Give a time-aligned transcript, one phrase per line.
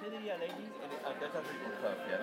[0.00, 2.18] ¿Qué diría Lenin en- esta circunstancia?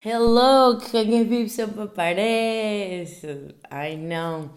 [0.00, 3.54] Hello, que quem vive sempre aparece.
[3.70, 4.50] Ai não,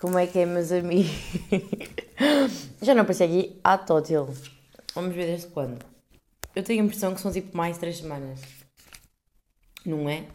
[0.00, 1.10] como é que é, meus amigos?
[2.80, 4.28] Já não apareci aqui há tótil.
[4.94, 5.84] Vamos ver desde quando.
[6.54, 8.40] Eu tenho a impressão que são tipo mais três semanas.
[9.84, 10.26] Não é?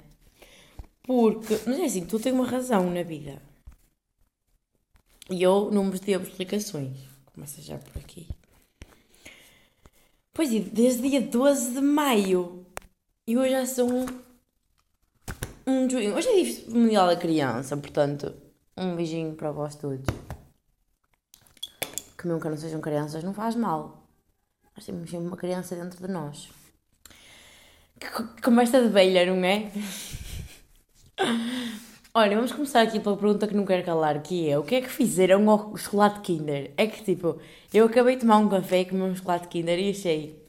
[1.03, 3.41] Porque, mas é assim, tu tens uma razão na vida.
[5.29, 6.97] E eu não vos devo explicações.
[7.33, 8.27] Começa já por aqui.
[10.33, 12.65] Pois é, desde dia 12 de maio.
[13.27, 14.05] E hoje já são
[15.65, 16.15] um junho.
[16.15, 18.33] Hoje é dia mundial da criança, portanto,
[18.77, 20.05] um beijinho para vós todos.
[22.17, 24.07] Que mesmo que não sejam crianças, não faz mal.
[24.75, 26.49] Nós temos sempre uma criança dentro de nós.
[27.99, 29.71] Que co- Como esta de velha, não é?
[32.19, 34.81] Olha, vamos começar aqui pela pergunta que não quero calar, que é o que é
[34.81, 36.71] que fizeram ao chocolate Kinder?
[36.75, 37.39] É que tipo,
[37.71, 40.43] eu acabei de tomar um café e um chocolate Kinder e achei.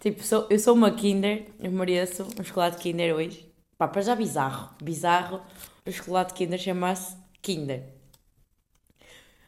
[0.00, 3.46] Tipo, sou, eu sou uma Kinder, eu mereço um chocolate Kinder hoje.
[3.76, 4.74] Pá, para já bizarro.
[4.82, 5.42] Bizarro
[5.86, 7.82] o chocolate Kinder chama-se Kinder.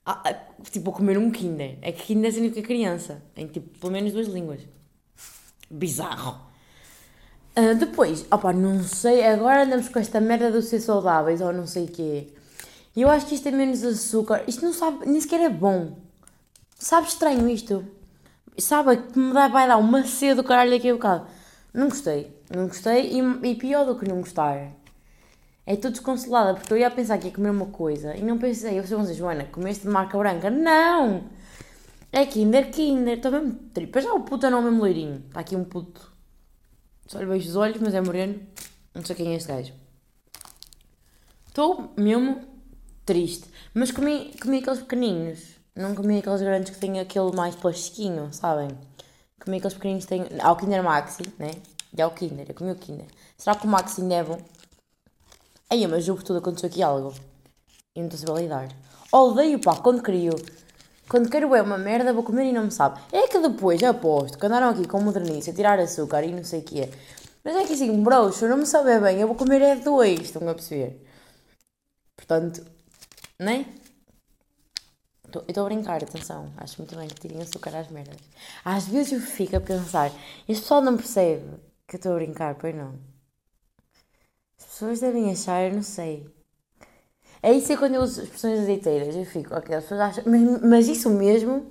[0.05, 0.35] Ah, ah,
[0.71, 1.79] tipo, comer um Kinder.
[1.81, 3.25] É que Kinder significa criança.
[3.35, 4.61] Em tipo, pelo menos duas línguas.
[5.71, 6.39] Bizarro.
[7.59, 11.67] Ah, depois, opá, não sei, agora andamos com esta merda do ser saudáveis ou não
[11.67, 12.29] sei o quê.
[12.95, 14.45] E eu acho que isto é menos açúcar.
[14.47, 15.97] Isto não sabe, nem sequer é bom.
[16.79, 17.85] Sabe estranho isto.
[18.59, 21.27] Sabe que me dá, vai dar uma sede do caralho daqui a bocado.
[21.73, 22.31] Não gostei.
[22.55, 24.73] Não gostei e, e pior do que não gostar.
[25.67, 28.79] É tudo desconsolada, porque eu ia pensar que ia comer uma coisa e não pensei,
[28.79, 30.51] eu sou dizer, Joana, comeste de marca branca?
[30.51, 31.25] Não!
[32.13, 34.01] É Kinder, Kinder, estou mesmo tripa.
[34.01, 35.25] Já o puto é não é mesmo loirinho.
[35.29, 36.16] Está aqui um puto.
[37.07, 38.41] Só lhe vejo os olhos, mas é moreno.
[38.95, 39.73] Não sei quem é este gajo.
[41.49, 42.41] Estou mesmo
[43.05, 43.49] triste.
[43.73, 45.57] Mas comi, comi aqueles pequeninos.
[45.75, 48.69] Não comi aqueles grandes que têm aquele mais plastiquinho, sabem?
[49.39, 50.27] Comi aqueles pequeninos que têm.
[50.41, 51.51] Há o Kinder Maxi, né?
[51.97, 52.47] E há o Kinder.
[52.49, 53.07] Eu comi o Kinder.
[53.37, 54.39] Será que o Maxi ainda é bom?
[55.71, 57.15] Aí, mas juro que tudo aconteceu aqui algo.
[57.95, 58.69] E não estou a saber lidar.
[59.13, 60.35] Odeio, pá, quando querio.
[61.09, 63.01] Quando quero é uma merda, vou comer e não me sabe.
[63.13, 66.61] É que depois, aposto, que andaram aqui com modernice a tirar açúcar e não sei
[66.61, 66.91] o quê.
[67.45, 70.49] Mas é que assim, broxo, não me sabe bem, eu vou comer é dois, estão
[70.49, 71.01] a perceber?
[72.17, 72.67] Portanto,
[73.39, 73.67] nem?
[75.33, 76.53] Eu estou a brincar, atenção.
[76.57, 78.19] Acho muito bem que tirem açúcar às merdas.
[78.65, 80.11] Às vezes eu fico a pensar,
[80.49, 81.45] este pessoal não percebe
[81.87, 82.99] que eu estou a brincar, pois não.
[84.59, 86.27] As pessoas devem achar, eu não sei.
[87.47, 89.15] É isso é quando eu uso expressões azeiteiras.
[89.15, 90.25] Eu fico, ok, as pessoas acham.
[90.27, 91.65] Mas, mas isso mesmo,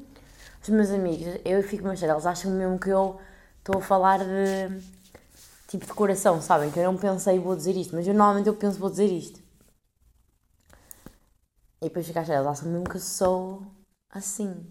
[0.63, 3.19] os meus amigos, eu fico achar, eles acham mesmo que eu
[3.59, 4.81] estou a falar de.
[5.67, 6.71] tipo de coração, sabem?
[6.71, 9.41] Que eu não pensei vou dizer isto, mas eu normalmente eu penso vou dizer isto.
[11.81, 13.61] E depois fico a achar, eles acham mesmo que eu sou
[14.09, 14.65] assim,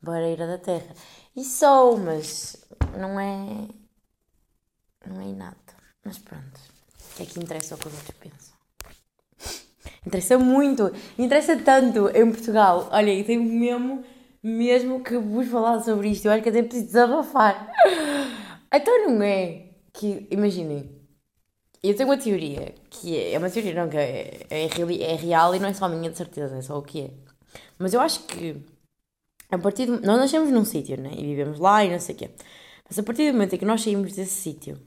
[0.00, 0.94] bareira da terra.
[1.36, 2.56] E sou, mas
[2.98, 3.68] não é.
[5.06, 5.56] não é nada.
[6.02, 6.58] Mas pronto.
[7.12, 8.57] O que é que interessa o que os outros pensam?
[10.06, 12.88] Interessa muito, interessa tanto em Portugal.
[12.90, 14.04] Olha, e tenho mesmo,
[14.42, 16.26] mesmo que vos falar sobre isto.
[16.26, 17.70] Eu acho que até preciso desabafar.
[18.70, 20.90] Então não é que, imaginem,
[21.82, 25.54] eu tenho uma teoria, que é, é uma teoria não, que é, é, é real
[25.54, 27.10] e não é só minha de certeza, é só o que é.
[27.78, 28.56] Mas eu acho que
[29.50, 31.10] a partir do, nós nascemos num sítio, né?
[31.16, 32.30] E vivemos lá e não sei o quê.
[32.88, 34.78] Mas a partir do momento em que nós saímos desse sítio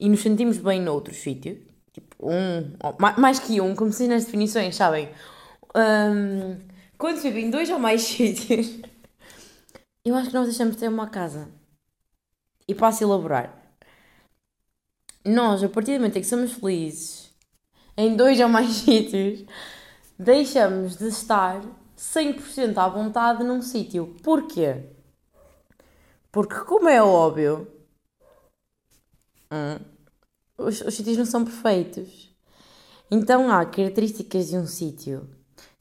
[0.00, 1.60] e nos sentimos bem noutro sítio,
[2.00, 2.72] tipo um,
[3.18, 5.08] mais que um, como se nas definições, sabem?
[5.74, 6.58] Hum,
[6.96, 8.80] quando se em dois ou mais sítios,
[10.04, 11.48] eu acho que nós deixamos de ter uma casa.
[12.66, 13.54] E passo a elaborar.
[15.24, 17.34] Nós, a partir do momento em que somos felizes
[17.96, 19.44] em dois ou mais sítios,
[20.18, 21.60] deixamos de estar
[21.96, 24.16] 100% à vontade num sítio.
[24.22, 24.84] Porquê?
[26.30, 27.66] Porque, como é óbvio,
[29.50, 29.97] hum,
[30.58, 32.28] os, os sítios não são perfeitos.
[33.10, 35.28] Então há características de um sítio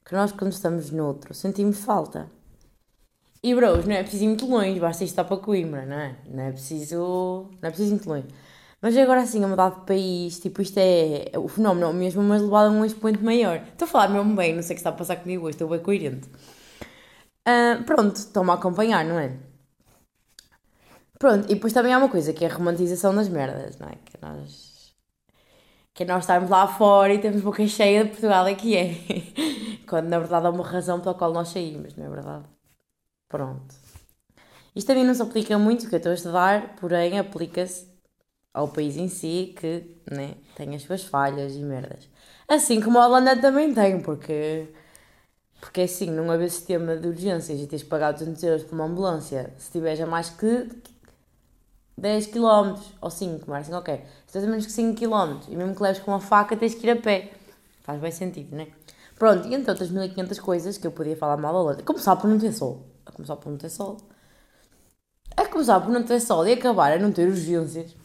[0.06, 2.32] que nós, quando estamos noutro, sentimos falta.
[3.44, 6.16] E bros, não é preciso ir muito longe, basta estar para Coimbra, não é?
[6.30, 7.50] Não é preciso.
[7.62, 8.28] Não é preciso ir muito longe.
[8.82, 12.68] Mas agora assim, a mudar de país, tipo, isto é o fenómeno mesmo, mas levado
[12.68, 13.58] a um expoente maior.
[13.58, 15.68] Estou a falar mesmo bem, não sei o que está a passar comigo hoje, estou
[15.70, 16.30] bem coerente.
[17.46, 19.38] Ah, pronto, estão-me a acompanhar, não é?
[21.20, 23.96] Pronto, e depois também há uma coisa que é a romantização das merdas, não é?
[24.06, 24.67] Que nós.
[25.98, 28.90] Que é nós estarmos lá fora e temos boca cheia de Portugal é que é.
[29.90, 32.46] Quando na verdade há uma razão pela qual nós saímos, não é verdade?
[33.30, 33.76] Pronto.
[34.76, 37.88] Isto também não se aplica muito, porque eu estou a estudar, porém aplica-se
[38.54, 42.10] ao país em si, que né, tem as suas falhas e merdas.
[42.48, 44.70] Assim como a Holanda também tem, porque
[45.60, 48.86] Porque é assim, não haver sistema de urgências e de pagar 200 euros por uma
[48.86, 50.70] ambulância se tiveres a mais que
[51.98, 54.02] 10 km ou 5, mas assim, ok.
[54.28, 56.76] Se tens a menos que 5 km e mesmo que leves com uma faca tens
[56.76, 57.32] que ir a pé.
[57.82, 58.68] Faz bem sentido, não é?
[59.18, 61.84] Pronto, e entre outras 1500 coisas que eu podia falar mal a outra.
[61.84, 62.86] Começar por não ter sol.
[63.06, 63.98] A começar por não ter sol.
[65.36, 67.96] A começar por não ter sol e acabar a não ter urgências.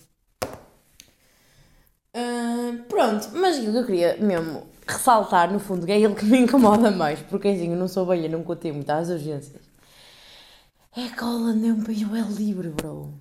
[2.15, 6.25] Uh, pronto, mas o que eu queria mesmo ressaltar, no fundo, que é ele que
[6.25, 9.63] me incomoda mais, porque assim, eu não sou velha, não contei muito às urgências.
[10.97, 13.15] É que a Holanda é um país bem livre, bro.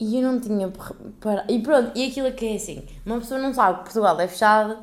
[0.00, 0.72] E eu não tinha
[1.20, 4.18] para E pronto, e aquilo é que é assim: uma pessoa não sabe que Portugal
[4.18, 4.82] é fechado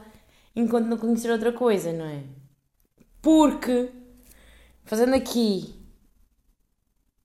[0.56, 2.24] enquanto não conhecer outra coisa, não é?
[3.20, 3.90] Porque,
[4.86, 5.76] fazendo aqui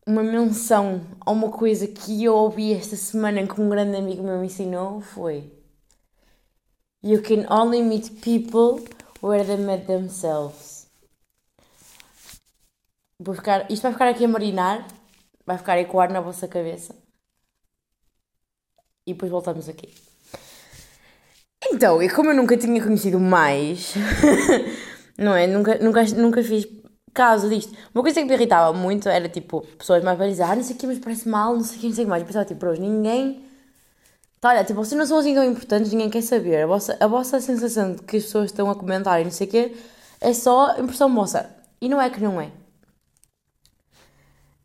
[0.06, 4.38] uma menção a uma coisa que eu ouvi esta semana que um grande amigo meu
[4.38, 5.52] me ensinou foi
[7.04, 8.84] You can only meet people
[9.20, 10.86] where they met themselves.
[13.18, 14.86] Vou ficar, isto vai ficar aqui a marinar,
[15.44, 17.01] vai ficar a ecoar na vossa cabeça
[19.06, 19.88] e depois voltamos aqui.
[21.70, 23.94] Então, e como eu nunca tinha conhecido mais,
[25.16, 25.46] não é?
[25.46, 26.66] Nunca, nunca, nunca fiz
[27.14, 27.72] caso disto.
[27.94, 30.78] Uma coisa que me irritava muito era tipo, pessoas mais velhas ah, não sei o
[30.78, 32.22] que, mas parece mal, não sei o que, não sei o que mais.
[32.22, 33.44] Eu pensava tipo, pros, ninguém.
[34.40, 36.62] Tá, olha, tipo, vocês não são assim tão importantes, ninguém quer saber.
[36.62, 39.46] A vossa, a vossa sensação de que as pessoas estão a comentar e não sei
[39.46, 39.76] o que
[40.20, 41.50] é só impressão vossa.
[41.81, 42.50] E não é que não é.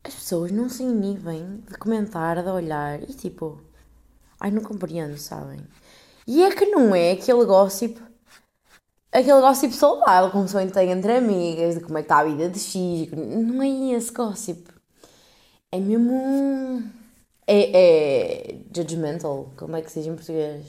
[0.03, 3.66] As pessoas não se inibem de comentar, de olhar e tipo.
[4.39, 5.59] Ai, não compreendo, sabem?
[6.27, 8.01] E é que não é aquele gossip,
[9.11, 12.49] aquele gossip saudável, como se tem entre amigas, de como é que está a vida
[12.49, 13.11] de X.
[13.11, 14.67] Não é esse gossip.
[15.71, 16.83] É mesmo.
[17.47, 20.65] É, é judgmental, como é que se diz em português?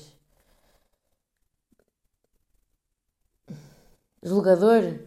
[4.22, 4.98] Julgador?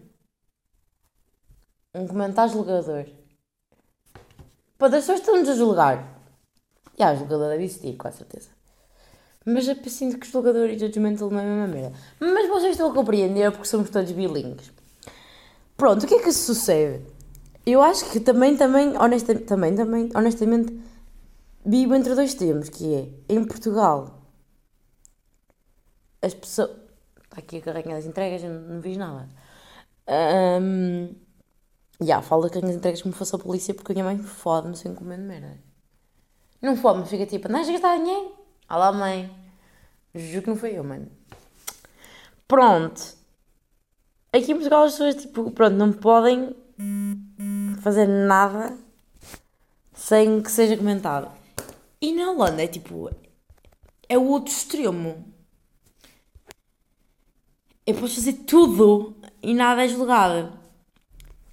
[1.94, 3.06] Um comentário julgador.
[4.78, 6.21] Pô, as pessoas estão-nos a julgar.
[6.98, 8.50] E há julgador deve existir, com certeza.
[9.46, 11.98] Mas eu sinto que julgador e judgmental não é a mesma merda.
[12.20, 14.72] Mas vocês estão a compreender porque somos todos bilingues.
[15.76, 17.04] Pronto, o que é que sucede?
[17.66, 20.80] Eu acho que também, também, honesta, também, também, honestamente,
[21.66, 24.22] vivo entre dois termos, que é, em Portugal,
[26.22, 26.70] as pessoas...
[27.24, 29.30] Está aqui a carrinha das entregas, não, não fiz nada.
[30.08, 31.16] Um,
[32.00, 34.18] já, yeah, falo da carrinha das entregas como fosse a polícia porque a minha mãe
[34.18, 35.71] fode-me sem comer merda.
[36.62, 38.36] Não mas fica tipo, andas a gastar dinheiro?
[38.70, 39.32] Olá, mãe.
[40.14, 41.10] Juro que não foi eu, mano.
[42.48, 43.02] Pronto.
[44.32, 46.56] Aqui em Portugal as pessoas, tipo, pronto, não podem
[47.82, 48.78] fazer nada
[49.92, 51.32] sem que seja comentado.
[52.00, 53.10] E na Holanda é tipo.
[54.08, 55.34] É o outro extremo.
[57.88, 60.54] Eu posso fazer tudo e nada é julgado.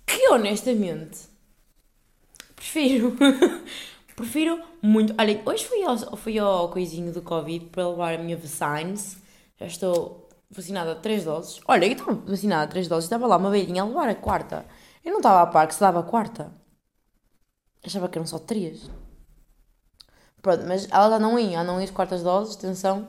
[0.05, 1.29] Que honestamente.
[2.55, 3.17] Prefiro.
[4.19, 5.15] Prefiro muito.
[5.17, 9.17] Olhem, hoje fui ao, fui ao coisinho do Covid para levar a minha Vaccines.
[9.57, 11.61] Já estou vacinada a 3 doses.
[11.69, 13.05] Olha, eu estava vacinada a 3 doses.
[13.05, 14.67] Estava lá uma velhinha a levar a quarta.
[15.05, 16.53] Eu não estava a par que se dava a quarta.
[17.87, 18.91] Achava que eram só 3.
[20.43, 23.07] Pronto, mas ela já não ia, não ia as quartas doses, atenção.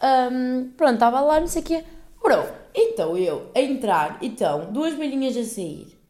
[0.00, 1.84] Um, pronto, estava lá, não sei o quê.
[2.22, 6.03] Bro, então eu a entrar, então, duas velhinhas a sair.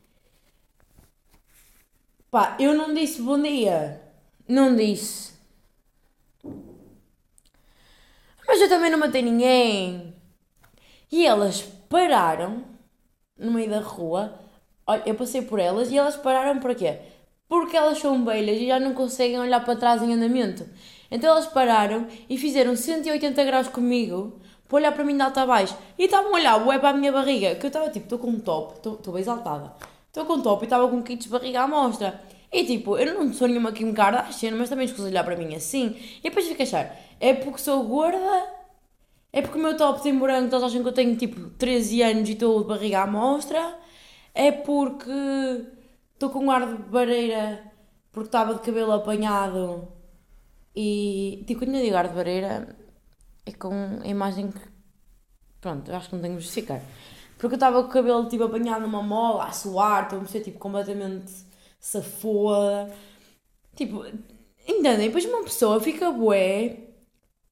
[2.35, 4.03] Pá, eu não disse bom dia.
[4.49, 5.35] Não disse.
[8.45, 10.13] Mas eu também não matei ninguém.
[11.13, 12.65] E elas pararam
[13.39, 14.37] no meio da rua.
[14.85, 16.99] Olha, eu passei por elas e elas pararam para quê?
[17.49, 20.69] Porque elas são velhas e já não conseguem olhar para trás em andamento.
[21.13, 25.47] Então elas pararam e fizeram 180 graus comigo para olhar para mim de alta a
[25.47, 25.77] baixo.
[25.97, 27.55] E estavam a olhar ué para a minha barriga.
[27.55, 29.94] Que eu estava tipo, estou com um top, estou bem exaltada.
[30.15, 32.21] Estou com top e estava com kits de barriga à mostra.
[32.53, 35.97] E tipo, eu não sou nenhuma Kim Kardashian, mas também escuso olhar para mim assim.
[36.21, 38.49] E depois fico a achar, é porque sou gorda?
[39.33, 42.29] É porque o meu top tem então eles acham que eu tenho tipo 13 anos
[42.29, 43.77] e estou de barriga à mostra?
[44.33, 45.11] É porque
[46.13, 47.73] estou com um ar de bareira
[48.13, 49.89] porque estava de cabelo apanhado
[50.77, 52.77] e tipo, quando eu digo ar de bareira
[53.45, 54.61] é com a imagem que
[55.61, 56.81] pronto, eu acho que não tenho que justificar.
[57.45, 60.41] Porque eu estava com o cabelo tipo apanhado numa mola, a suar, estou a mexer
[60.41, 61.31] tipo completamente
[61.79, 62.89] safoa.
[63.77, 64.03] Tipo,
[64.67, 65.09] entendem?
[65.09, 66.79] Depois uma pessoa fica bué.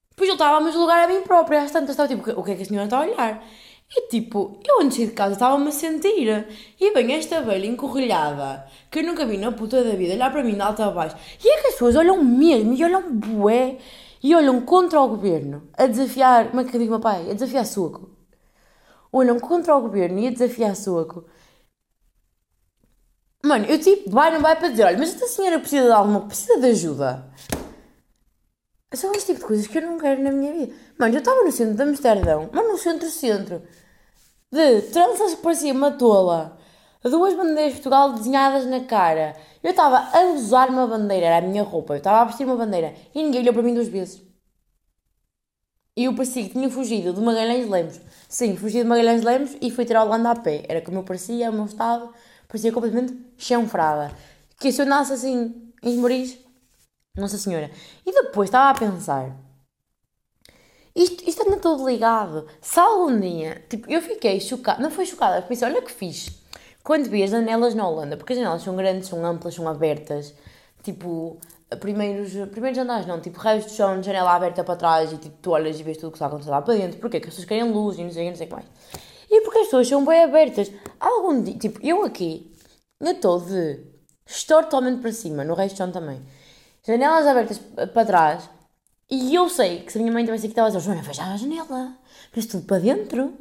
[0.09, 1.61] Depois eu estava a me julgar a mim própria.
[1.61, 3.45] Às tantas estava tipo, o que é que a senhora está a olhar?
[3.95, 6.47] E tipo, eu antes de casa estava-me a sentir.
[6.81, 10.43] E bem, esta velha encorrilhada, que eu nunca vi na puta da vida, olhar para
[10.43, 11.15] mim de alta a baixo.
[11.43, 13.77] E é que as pessoas olham mesmo, e olham bué,
[14.23, 17.29] e olham contra o governo, a desafiar, como é que eu digo meu pai?
[17.29, 18.12] A desafiar suco.
[19.21, 21.25] Não contra o governo e a desafiar soco.
[23.45, 26.21] Mano, eu tipo, vai, não vai para dizer, olha, mas esta senhora precisa de alguma,
[26.21, 27.29] precisa de ajuda.
[28.93, 30.73] São este tipo de coisas que eu não quero na minha vida.
[30.97, 33.61] Mano, eu estava no centro de Amsterdão, mas no centro-centro,
[34.51, 36.57] de tranças que parecia uma tola,
[37.03, 39.35] duas bandeiras de Portugal desenhadas na cara.
[39.61, 42.55] Eu estava a usar uma bandeira, era a minha roupa, eu estava a vestir uma
[42.55, 44.21] bandeira e ninguém olhou para mim duas vezes.
[45.95, 47.99] E eu parecia que tinha fugido de Magalhães Lemos.
[48.33, 50.65] Sim, fugi de Magalhães Lemos e fui tirar a Holanda a pé.
[50.67, 52.11] Era como eu parecia, o meu estado,
[52.47, 54.11] parecia completamente chanfrada.
[54.59, 56.35] Que se eu nasce assim, em Esmoriz,
[57.15, 57.69] Nossa Senhora.
[58.03, 59.37] E depois estava a pensar,
[60.95, 62.47] isto, isto anda todo ligado.
[62.59, 66.35] Se algum dia, tipo, eu fiquei chocada, não foi chocada, eu pensei, olha que fixe.
[66.83, 70.33] Quando vi as janelas na Holanda, porque as janelas são grandes, são amplas, são abertas,
[70.81, 71.39] tipo,
[71.79, 75.51] primeiros, primeiros andares não, tipo, resto de chão, janela aberta para trás e tipo, tu
[75.51, 76.99] olhas e vês tudo o que está a acontecer lá para dentro.
[76.99, 78.67] Porque as pessoas querem luz e não sei, não sei o que mais.
[79.29, 80.71] E porque as pessoas são bem abertas.
[80.99, 82.53] Algum dia, tipo, eu aqui,
[82.99, 83.93] eu estou de
[84.25, 86.21] estou totalmente para cima, no resto de chão também.
[86.85, 87.59] Janelas abertas
[87.93, 88.49] para trás.
[89.09, 91.23] E eu sei que se a minha mãe tivesse aqui, estava a dizer, Joana, fecha
[91.23, 91.97] a janela.
[92.33, 93.33] Vês tudo para dentro.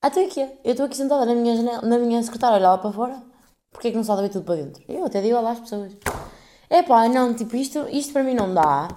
[0.00, 0.40] Até aqui.
[0.64, 3.22] Eu estou aqui sentada na minha, janela, na minha secretária, olha lá para fora.
[3.70, 4.82] Porquê que não a ver tudo para dentro?
[4.88, 5.92] Eu até digo lá às pessoas.
[6.72, 8.88] É pá, não, tipo, isto, isto para mim não dá.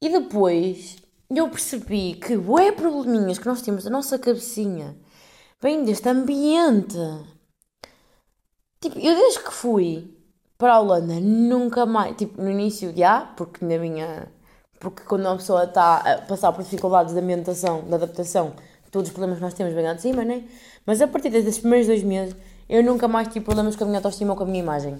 [0.00, 0.96] E depois
[1.28, 4.96] eu percebi que bué probleminhas que nós temos da nossa cabecinha
[5.60, 6.96] vêm deste ambiente.
[8.80, 10.16] Tipo, eu desde que fui
[10.56, 14.32] para a Holanda nunca mais, tipo, no início já, porque na minha.
[14.78, 18.54] Porque quando uma pessoa está a passar por dificuldades de ambientação, de adaptação,
[18.90, 20.48] todos os problemas que nós temos vêm lá de cima, né?
[20.86, 22.34] Mas a partir desses primeiros dois meses,
[22.70, 24.98] eu nunca mais tive problemas com a minha autoestima ou com a minha imagem.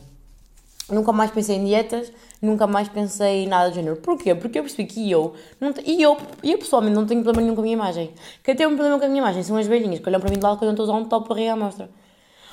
[0.90, 3.96] Nunca mais pensei em dietas, nunca mais pensei em nada do género.
[3.96, 4.34] Porquê?
[4.34, 7.60] Porque eu percebi que eu, não e eu, eu pessoalmente não tenho problema nenhum com
[7.60, 8.10] a minha imagem.
[8.42, 10.36] Quem tem um problema com a minha imagem são as velhinhas que olham para mim
[10.36, 11.88] de lado quando eu estou a usar um top para rir à mostra.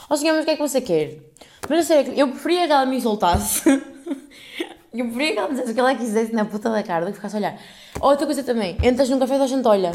[0.09, 1.17] Ó oh, senhor, mas o que é que você quer?
[1.67, 3.67] Mas a sério, eu preferia que ela me insultasse.
[4.93, 7.11] eu preferia que ela me dissesse o que ela quisesse na puta da cara do
[7.11, 7.59] que ficasse a olhar.
[7.99, 9.91] Outra coisa também, entras num café e a gente olha.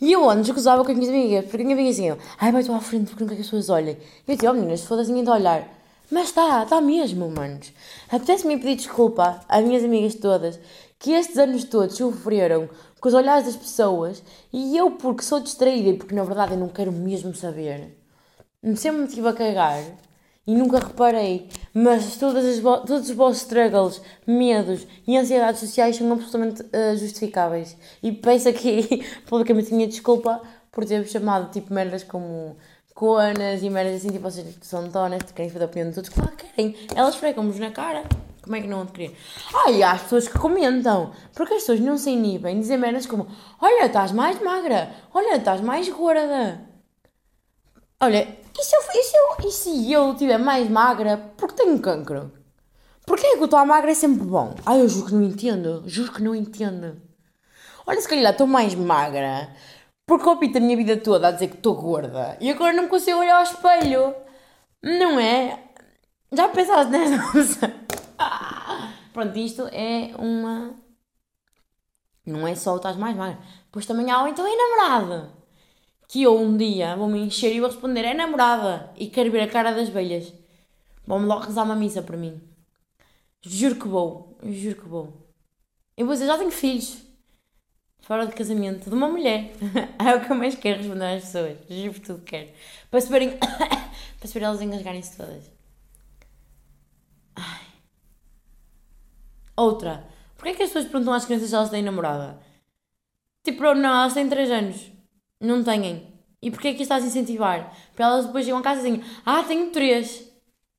[0.00, 2.72] E eu antes gozava com as minhas amigas, porque minha amiga assim, ai vai tu
[2.72, 3.98] à frente porque quer que as pessoas olhem.
[4.26, 5.79] E eu disse, oh meninas, foda-se ninguém a olhar.
[6.10, 7.72] Mas está, está mesmo, manos.
[8.10, 10.58] Apetece-me pedir desculpa às minhas amigas todas
[10.98, 12.68] que estes anos todos sofreram
[13.00, 16.58] com os olhares das pessoas e eu, porque sou distraída e porque na verdade eu
[16.58, 17.96] não quero mesmo saber,
[18.76, 19.82] sempre me tive a cagar
[20.46, 21.48] e nunca reparei.
[21.72, 27.76] Mas todas as todos os vossos struggles, medos e ansiedades sociais são absolutamente uh, justificáveis.
[28.02, 32.56] E peço aqui publicamente minha desculpa por ter chamado tipo merdas como
[32.94, 36.36] conas e merdas assim, tipo, vocês são donas, querem fazer a opinião de todos, claro
[36.36, 36.76] que querem.
[36.94, 38.04] Elas fregam-nos na cara.
[38.42, 39.16] Como é que não vão querer?
[39.68, 41.12] E há as pessoas que comentam.
[41.34, 42.58] Porque as pessoas não se inibem.
[42.58, 43.26] Dizem merdas como:
[43.60, 44.90] Olha, estás mais magra.
[45.12, 46.60] Olha, estás mais gorda.
[48.00, 48.26] Olha,
[48.58, 52.32] e se eu, e se eu, e se eu estiver mais magra porque tenho cancro?
[53.06, 54.54] Porquê é que eu estou magra é sempre bom?
[54.64, 55.82] Ah, eu juro que não entendo.
[55.86, 57.00] Juro que não entendo.
[57.86, 59.48] Olha, se calhar estou mais magra
[60.10, 63.20] porque opito a minha vida toda a dizer que estou gorda e agora não consigo
[63.20, 64.12] olhar ao espelho.
[64.82, 65.70] Não é?
[66.32, 67.72] Já pensaste nessa?
[69.14, 70.74] Pronto, isto é uma.
[72.26, 73.38] Não é só o estás mais magra.
[73.70, 75.32] Pois também há o então é namorada.
[76.08, 79.42] Que eu um dia vou me encher e vou responder é namorada e quero ver
[79.42, 80.32] a cara das velhas.
[81.06, 82.42] Vão-me logo rezar uma missa para mim.
[83.42, 84.36] Juro que vou.
[84.42, 85.32] Juro que vou.
[85.96, 87.09] Eu vou dizer, já tenho filhos
[88.00, 89.52] fora de casamento de uma mulher.
[89.98, 91.58] é o que eu mais quero responder às pessoas.
[91.68, 92.48] Juro por tudo que quero.
[92.90, 93.36] Para se verem.
[93.38, 95.50] para verem elas engasgarem-se todas.
[97.36, 97.66] Ai.
[99.56, 100.06] Outra.
[100.36, 102.40] Porquê é que as pessoas perguntam às crianças se elas têm namorada?
[103.42, 104.90] Tipo, não, elas têm 3 anos.
[105.40, 106.06] Não têm.
[106.42, 107.76] E porquê é que estás a incentivar?
[107.94, 110.30] Para elas depois chegam a casa dizem, ah, tenho 3.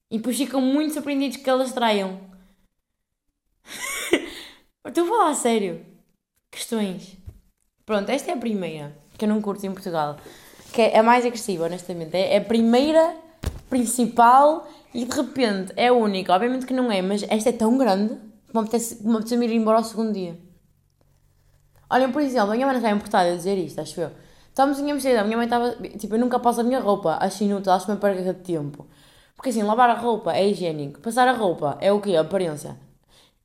[0.10, 2.20] E depois ficam muito surpreendidos que elas traiam.
[4.86, 5.91] Estou a falar a sério.
[6.52, 7.18] Questões.
[7.86, 10.18] Pronto, esta é a primeira que eu não curto em Portugal.
[10.74, 12.16] Que é a mais agressiva, honestamente.
[12.16, 13.16] É a primeira,
[13.70, 16.34] principal e de repente é única.
[16.34, 18.16] Obviamente que não é, mas esta é tão grande
[18.48, 20.38] que me apetece, me apetece ir embora ao segundo dia.
[21.90, 24.12] Olhem, por exemplo, a minha mãe está importada a dizer isto, acho eu.
[24.50, 25.72] Estávamos em Amsterdã, a minha mãe estava.
[25.98, 28.88] Tipo, eu nunca passo a minha roupa, acho inútil, acho uma perda de tempo.
[29.36, 32.16] Porque assim, lavar a roupa é higiênico, passar a roupa é o quê?
[32.16, 32.78] A aparência.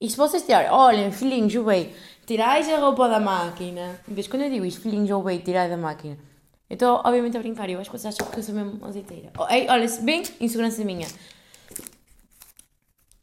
[0.01, 1.91] E se vocês tirarem, olhem, filhinhos, o bem,
[2.27, 3.99] tirais a roupa da máquina.
[4.07, 6.19] Vês, quando eu digo isto, filhinhos, ou bem, tirai da máquina.
[6.69, 9.31] Eu estou, obviamente, a brincar, eu acho que vocês acham que eu sou mesmo azeiteira.
[9.39, 11.07] Oh, ei, olha, bem, insegurança minha.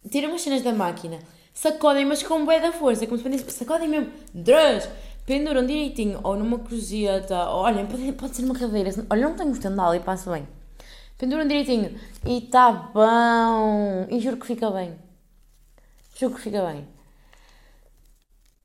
[0.09, 1.19] Tiram as cenas da máquina,
[1.53, 4.87] sacodem, mas com bué da força, como se fosse, sacodem mesmo, drus,
[5.25, 8.89] penduram direitinho ou numa cruzeta, ou, olhem, pode, pode ser numa cadeira.
[9.09, 10.47] Olha, não tenho estendal e passo bem.
[11.17, 14.07] Penduram direitinho e está bom.
[14.09, 15.02] E juro que fica bem.
[16.15, 16.87] Juro que fica bem.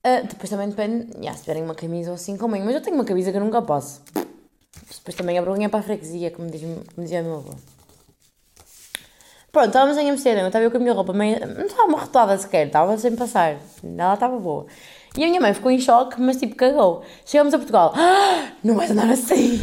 [0.07, 2.63] Uh, depois também depende, yeah, se tiverem uma camisa ou assim, comem.
[2.63, 4.03] Mas eu tenho uma camisa que eu nunca posso.
[4.15, 7.55] Depois também a vergonha para a freguesia, como, diz, como dizia a meu avô.
[9.51, 11.41] Pronto, estávamos em Amsterdã, eu estava com a minha roupa meio...
[11.41, 13.59] Não estava amarrotada sequer, estava sem passar.
[13.83, 14.67] Ela estava boa.
[15.17, 17.03] E a minha mãe ficou em choque, mas tipo, cagou.
[17.25, 17.93] Chegamos a Portugal.
[17.97, 19.61] Ah, não vais andar assim!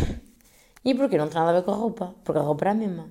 [0.83, 1.17] E porquê?
[1.17, 2.15] Não tem nada a ver com a roupa.
[2.23, 3.09] Porque a roupa era a mesma.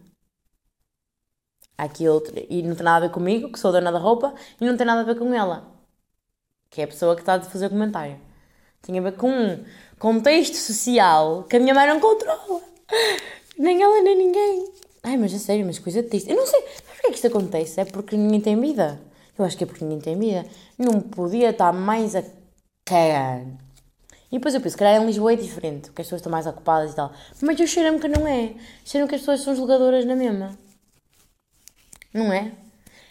[1.77, 2.35] Aqui outro.
[2.49, 4.87] E não tem nada a ver comigo, que sou dona da roupa, e não tem
[4.87, 5.67] nada a ver com ela.
[6.71, 8.19] Que é a pessoa que está a fazer o comentário.
[8.83, 9.65] Tem a ver com um
[9.99, 12.61] contexto social que a minha mãe não controla.
[13.59, 14.73] Nem ela, nem ninguém.
[15.03, 16.31] Ai, mas a sério, mas coisa triste.
[16.31, 16.61] Eu não sei.
[16.61, 17.81] Mas porquê que isto acontece?
[17.81, 19.01] É porque ninguém tem vida.
[19.39, 20.47] Eu acho que é porque ninguém tem vida.
[20.79, 22.23] Não podia estar mais a
[22.85, 23.43] cagar.
[24.31, 26.93] E depois eu penso, calhar em Lisboa é diferente, porque as pessoas estão mais ocupadas
[26.93, 27.13] e tal.
[27.41, 28.55] Mas eu cheiro-me que não é.
[28.85, 30.59] Cheiro-me que as pessoas são julgadoras na mesma.
[32.15, 32.53] Não é?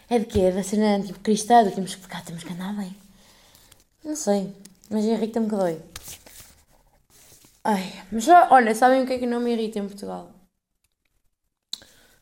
[0.09, 0.39] É de quê?
[0.41, 2.95] É da cena tipo cristã, temos que ficar, temos que andar bem.
[4.03, 4.55] Não sei,
[4.89, 5.81] mas irrita-me que dói.
[7.65, 10.31] Ai, mas olha, sabem o que é que não me irrita em Portugal?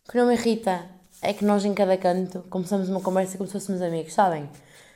[0.07, 0.89] O que não me irrita
[1.21, 4.49] é que nós em cada canto começamos uma conversa como se fôssemos amigos, sabem?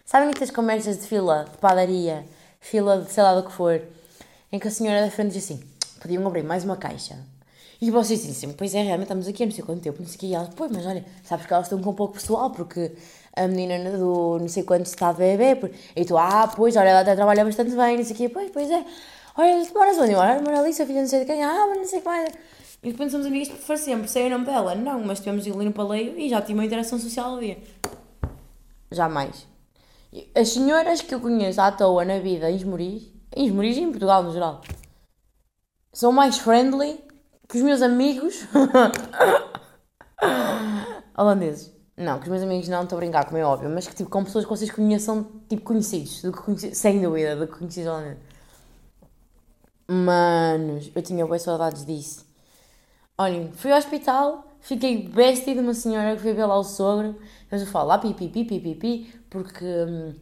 [0.03, 2.25] Sabem estas conversas de fila, de padaria,
[2.59, 3.81] fila de sei lá do que for,
[4.51, 5.63] em que a senhora da frente diz assim,
[6.01, 7.17] podiam abrir mais uma caixa.
[7.81, 10.15] E vocês dizem pois é, realmente estamos aqui há não sei quanto tempo, não sei
[10.15, 12.93] o que, e elas, pois, mas olha, sabes que elas estão com pouco pessoal, porque
[13.35, 17.15] a menina do não sei quanto está bebê, e tu, ah, pois, olha, ela até
[17.15, 18.85] trabalha bastante bem, não sei o que, pois, pois é,
[19.37, 20.15] olha, tu moras onde?
[20.15, 22.33] Olha, mora ali, filha não sei de quem, ah, mas não sei o que mais.
[22.85, 24.75] E depois somos amigas por sempre, sei o nome dela.
[24.75, 27.57] Não, mas tivemos ali no paleio e já tinha uma interação social ali.
[28.91, 29.47] Jamais.
[30.35, 33.89] As senhoras que eu conheço à toa na vida em Esmoriz, em Esmoriz e em
[33.89, 34.61] Portugal no geral,
[35.91, 37.03] são mais friendly
[37.47, 38.47] que os meus amigos
[41.17, 41.73] holandeses.
[41.97, 44.09] Não, que os meus amigos não estou a brincar, como é óbvio, mas que tipo,
[44.09, 47.89] com pessoas que vocês conheçam, tipo, conhecidos, do que conhecidos, sem dúvida, do que conhecidos
[47.89, 48.19] holandeses.
[49.87, 52.25] Manos, eu tinha boas saudades disso.
[53.17, 57.15] Olhem, fui ao hospital, fiquei bestia de uma senhora que foi ver lá o sogro,
[57.43, 60.13] estamos a falar pipi, pipi, pipi, porque, hum,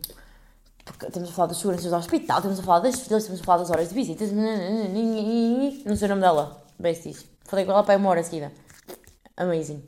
[0.85, 3.43] porque estamos a falar das seguranças do hospital, estamos a falar das filas, estamos a
[3.43, 7.25] falar das horas de visitas, não sei o nome dela, besties.
[7.45, 8.51] Falei com ela para uma hora seguida.
[9.35, 9.83] Amazing.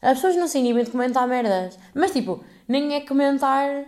[0.00, 1.78] As pessoas não se inibem de comentar merdas.
[1.94, 3.84] Mas tipo, nem é comentar.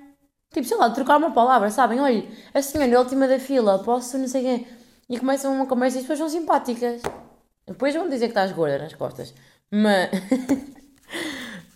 [0.53, 2.01] Tipo, sei lá, trocar uma palavra, sabem?
[2.01, 4.67] Olha, a senhora é a última da fila, posso não sei quê.
[5.09, 7.03] E começam uma conversa e as pessoas são simpáticas.
[7.67, 9.35] Depois vão dizer que estás gorda nas costas.
[9.71, 10.11] Mas.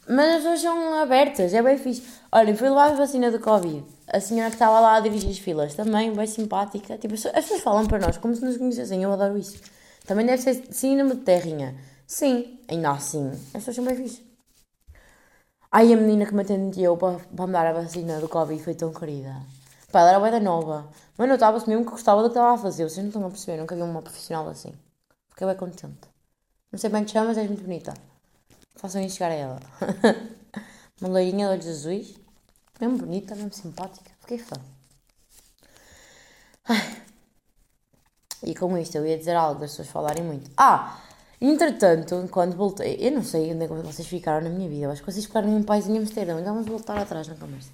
[0.09, 2.03] Mas as pessoas são abertas, é bem fixe.
[2.33, 3.85] Olha, fui levar a vacina do Covid.
[4.09, 6.99] A senhora que estava lá a dirigir as filas também, bem simpática.
[6.99, 9.03] Tipo, as pessoas falam para nós como se nos conhecessem.
[9.03, 9.59] Eu adoro isso.
[10.07, 11.77] Também deve ser síndrome de terrinha.
[12.07, 13.31] Sim, ainda assim.
[13.31, 14.23] As pessoas são bem fixe.
[15.71, 18.75] Ai, a menina que me atendeu para, para me dar a vacina do Covid foi
[18.75, 19.35] tão querida.
[19.91, 20.89] Pá, ela era bué da nova.
[21.17, 22.85] Mas notava-se mesmo que gostava do que estava a fazer.
[22.85, 24.75] Vocês não estão a perceber, nunca vi uma profissional assim.
[25.31, 26.09] Fiquei bem contente.
[26.71, 27.95] Não sei bem te chamas, és muito bonita.
[28.77, 29.61] Façam isso chegar a ela.
[31.01, 32.15] uma loirinha de olhos azuis.
[32.81, 34.11] Mesmo bonita, mesmo simpática.
[34.21, 34.57] Fiquei fã.
[36.69, 37.03] Ai.
[38.43, 40.51] E com isto eu ia dizer algo das pessoas falarem muito.
[40.57, 40.99] Ah!
[41.41, 44.91] Entretanto, quando voltei, eu não sei onde é que vocês ficaram na minha vida, eu
[44.93, 47.71] acho que vocês ficaram em paz em Amsterdão, então vamos voltar atrás na conversa.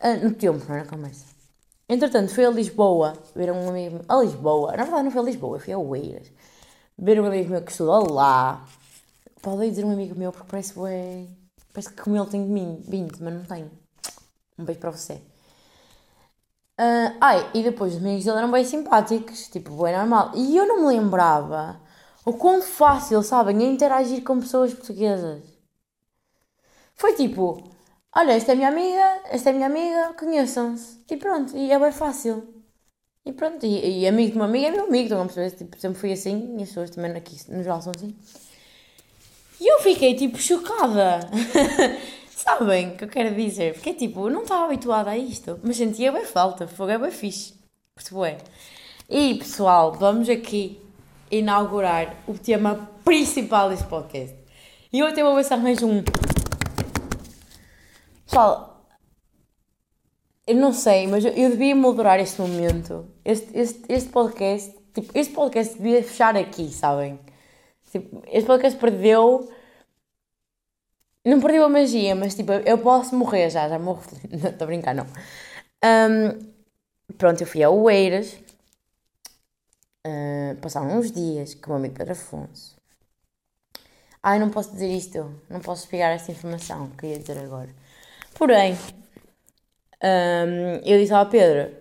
[0.00, 1.26] Ah, no tempo, não é na conversa.
[1.86, 4.04] Entretanto, fui a Lisboa ver um amigo meu.
[4.08, 4.70] A Lisboa?
[4.76, 6.32] Na verdade, não foi a Lisboa, fui a Oeiras.
[6.96, 8.66] Ver um amigo meu que estuda lá.
[9.42, 10.80] Pode dizer um amigo meu porque parece que
[11.74, 13.68] Parece que como ele tem de mim 20, mas não tem.
[14.56, 15.20] Um beijo para você.
[16.78, 20.32] Uh, ai, e depois os amigos dele eram bem simpáticos, tipo, bem normal.
[20.34, 21.80] E eu não me lembrava
[22.24, 25.42] o quão fácil, sabem, é interagir com pessoas portuguesas.
[26.96, 27.62] Foi tipo,
[28.14, 31.00] olha, esta é minha amiga, esta é minha amiga, conheçam-se.
[31.10, 32.54] E pronto, e é bem fácil.
[33.24, 35.50] E pronto, e, e amigo de uma amiga é meu amigo, estão a?
[35.50, 38.14] Tipo, sempre fui assim, e as pessoas também aqui no geral são assim.
[39.60, 41.20] E eu fiquei tipo chocada.
[42.44, 43.72] Sabem o que eu quero dizer?
[43.72, 47.10] Porque tipo, eu não estava habituada a isto, mas sentia bem falta, fogo é bem
[47.10, 47.54] fixe.
[47.94, 48.36] Percebeu?
[49.08, 50.78] E pessoal, vamos aqui
[51.30, 54.36] inaugurar o tema principal deste podcast.
[54.92, 56.04] E eu até vou se arranjo um.
[58.26, 58.90] Pessoal,
[60.46, 63.08] eu não sei, mas eu, eu devia moderar este momento.
[63.24, 67.18] Este, este, este podcast, tipo, este podcast devia fechar aqui, sabem?
[67.90, 69.50] Tipo, este podcast perdeu.
[71.24, 74.02] Não perdeu a magia, mas tipo, eu posso morrer já, já morro.
[74.32, 75.06] Estou a brincar, não.
[75.84, 76.52] Um,
[77.18, 78.34] pronto, eu fui a Oeiras,
[80.06, 82.76] uh, passaram uns dias com o meu amigo Pedro Afonso.
[84.22, 87.68] Ai, não posso dizer isto, não posso pegar esta informação que ia dizer agora.
[88.34, 88.76] Porém,
[90.02, 91.74] um, eu disse ao Pedro,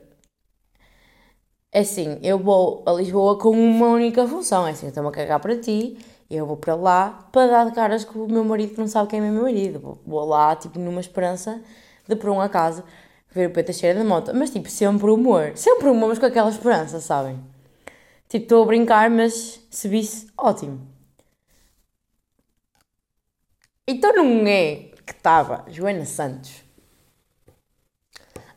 [1.72, 5.12] é assim, eu vou a Lisboa com uma única função, é assim, eu estou-me a
[5.12, 5.98] cagar para ti,
[6.36, 9.10] eu vou para lá para dar de caras com o meu marido que não sabe
[9.10, 10.00] quem é meu marido.
[10.06, 11.62] Vou, lá, tipo, numa esperança
[12.08, 12.84] de por um acaso
[13.32, 14.32] ver o Pedro cheira da moto.
[14.34, 15.54] Mas, tipo, sempre humor.
[15.56, 17.40] Sempre humor, mas com aquela esperança, sabem?
[18.28, 20.82] Tipo, estou a brincar, mas se visse, ótimo.
[23.88, 26.64] Então não é que estava Joana Santos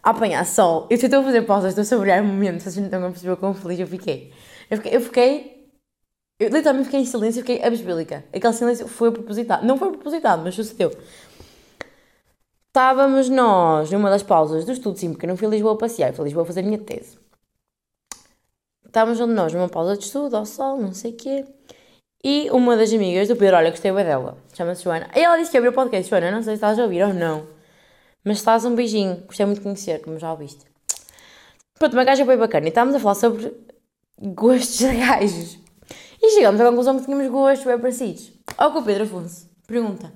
[0.07, 0.87] a apanhar sol.
[0.89, 3.37] Eu estou a fazer pausas, estou a saborear o momento, vocês não estão a perceber
[3.37, 4.33] quão feliz eu fiquei.
[4.71, 5.56] Eu fiquei, eu fiquei,
[6.39, 8.25] eu literalmente fiquei em silêncio, fiquei abisbílica.
[8.33, 10.93] Aquele silêncio foi propositado, não foi propositado, mas sucedeu.
[12.69, 16.13] Estávamos nós numa das pausas do estudo, sim, porque eu não fui a Lisboa passear,
[16.13, 17.19] fui a Lisboa fazer a minha tese.
[18.85, 21.45] Estávamos nós numa pausa de estudo, ao sol, não sei o quê.
[22.23, 25.09] E uma das amigas do Pedro, olha, gostei bem dela, chama-se Joana.
[25.15, 27.15] E ela disse que abriu o podcast, Joana, não sei se estás a ouvir ou
[27.15, 27.47] não.
[28.23, 30.65] Mas estás um beijinho, gostei muito de conhecer, como já ouviste.
[31.79, 33.55] Pronto, uma gaja bem bacana e estávamos a falar sobre
[34.19, 35.66] gostos de gajos.
[36.27, 38.33] E chegamos à conclusão que tínhamos gostos bem parecidos.
[38.59, 40.13] Ao que o Pedro Afonso pergunta: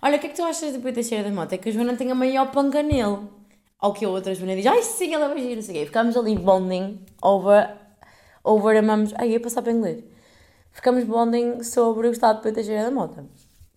[0.00, 1.56] Olha, o que é que tu achas do Pedro Teixeira da Mota?
[1.56, 3.26] É que a Joana tem a maior panca nele.
[3.76, 5.86] Ao que a outra Joana diz: Ai sim, ela vai não sei o quê.
[5.86, 7.74] Ficámos ali bonding over,
[8.44, 9.12] over amamos.
[9.16, 10.04] Ai, ia passar para inglês.
[10.70, 13.26] Ficamos bonding sobre o estado de Pedro Teixeira da Mota.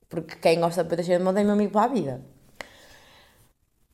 [0.07, 2.23] Porque quem gosta de Pedro Teixeira da Mota é meu amigo para a vida.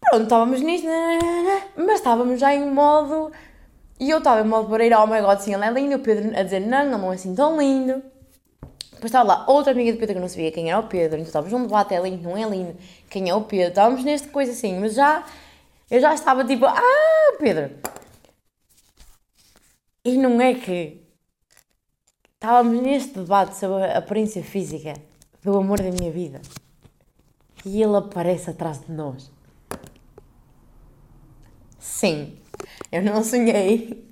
[0.01, 3.31] Pronto, estávamos nisto, né, né, né, mas estávamos já em modo.
[3.99, 5.95] E eu estava em modo para ir, oh my god, sim, ele é lindo.
[5.95, 8.03] O Pedro a dizer, não, não é assim tão lindo.
[8.97, 11.27] Depois estava lá outra amiga do Pedro que não sabia quem era o Pedro, então
[11.27, 12.75] estávamos num debate, é lindo, não é lindo,
[13.09, 13.69] quem é o Pedro.
[13.69, 15.23] Estávamos nesta coisa assim, mas já.
[15.89, 17.71] Eu já estava tipo, ah, Pedro.
[20.03, 21.01] E não é que.
[22.33, 24.93] Estávamos neste debate sobre a aparência física
[25.43, 26.41] do amor da minha vida.
[27.65, 29.31] E ele aparece atrás de nós.
[31.79, 32.37] Sim,
[32.91, 34.07] eu não sonhei.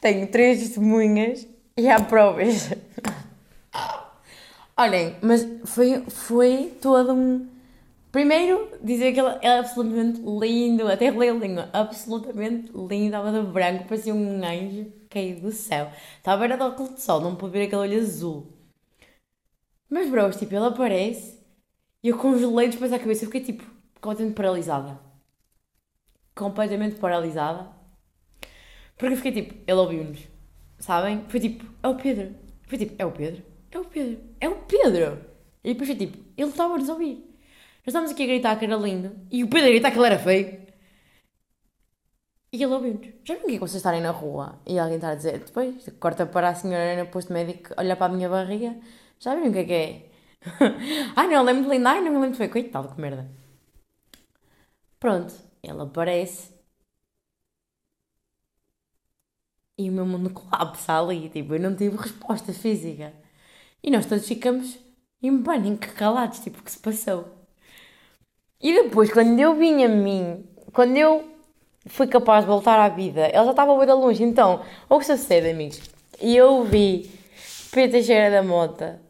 [0.00, 2.70] Tenho três testemunhas e há provas.
[4.76, 7.48] Olhem, mas foi, foi todo um.
[8.10, 13.46] Primeiro, dizer que ele é absolutamente lindo, até relei a língua, absolutamente lindo, estava de
[13.46, 15.90] branco, parecia um anjo caído do céu.
[16.18, 18.46] Estava era do óculos de sol, não pude ver aquele olho azul.
[19.88, 21.38] Mas, bros, tipo, ele aparece
[22.02, 23.64] e eu congelei depois a cabeça, eu fiquei tipo,
[24.00, 25.12] completamente paralisada
[26.34, 27.68] completamente paralisada.
[29.02, 30.20] Porque eu fiquei tipo, ele ouviu-nos,
[30.78, 31.24] sabem?
[31.26, 32.36] Foi tipo, é o Pedro.
[32.68, 33.42] Foi tipo, é o Pedro?
[33.72, 34.20] É o Pedro.
[34.40, 35.26] É o Pedro!
[35.64, 37.16] E depois foi tipo, ele estava-nos a ouvir.
[37.16, 40.06] Nós estávamos aqui a gritar que era lindo e o Pedro a gritar que ele
[40.06, 40.62] era feio.
[42.52, 43.08] E ele ouviu-nos.
[43.24, 46.50] Já que é vocês estarem na rua e alguém está a dizer, depois corta para
[46.50, 48.76] a senhora no posto médico, olha para a minha barriga.
[49.18, 50.10] Já viram o que é que é?
[51.16, 52.50] ai não, ele é muito lindo, ai não, ele é muito feio.
[52.50, 53.28] Coitado, que merda.
[55.00, 55.34] Pronto.
[55.60, 56.51] Ele aparece
[59.78, 61.28] e o meu mundo colapsa ali.
[61.28, 63.12] Tipo, eu não tive resposta física.
[63.82, 64.78] E nós todos ficamos
[65.22, 67.28] em pânico, calados, tipo, o que se passou?
[68.60, 71.24] E depois, quando eu vim a mim, quando eu
[71.86, 74.22] fui capaz de voltar à vida, ele já estava bem longe.
[74.22, 75.80] Então, o que sucede, amigos?
[76.20, 77.10] E eu vi
[77.72, 79.00] Pedro Teixeira da Mota,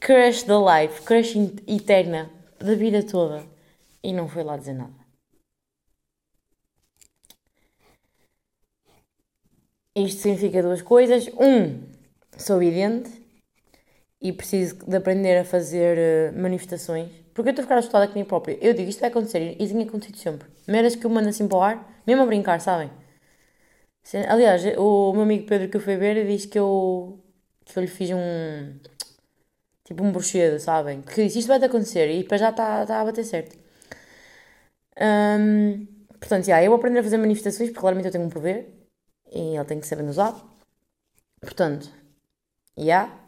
[0.00, 3.44] crush da life, crush eterna, da vida toda.
[4.02, 5.03] E não foi lá dizer nada.
[9.96, 11.28] Isto significa duas coisas.
[11.38, 11.80] Um,
[12.36, 13.10] sou vidente
[14.20, 17.10] e preciso de aprender a fazer uh, manifestações.
[17.32, 18.58] Porque eu estou a ficar assustada comigo própria.
[18.60, 20.48] Eu digo, isto vai acontecer e tem acontecido sempre.
[20.66, 22.90] Meras que eu mando assim para o ar, mesmo a brincar, sabem?
[24.28, 27.18] Aliás, o meu amigo Pedro que eu fui ver disse que eu,
[27.64, 28.78] que eu lhe fiz um.
[29.84, 31.02] Tipo um bruxedo, sabem?
[31.02, 33.56] Que disse isto vai acontecer e para já está tá a bater certo.
[35.00, 35.86] Um,
[36.18, 38.73] portanto, já, eu vou aprender a fazer manifestações porque claramente eu tenho um poder
[39.34, 40.40] e ele tem que ser bem usado.
[41.40, 41.90] Portanto,
[42.76, 42.82] já.
[42.82, 43.18] Yeah.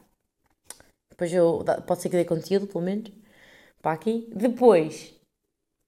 [1.11, 1.65] Depois eu.
[1.87, 3.11] Pode ser que dê conteúdo, pelo menos.
[3.83, 4.31] Para aqui.
[4.35, 5.15] Depois,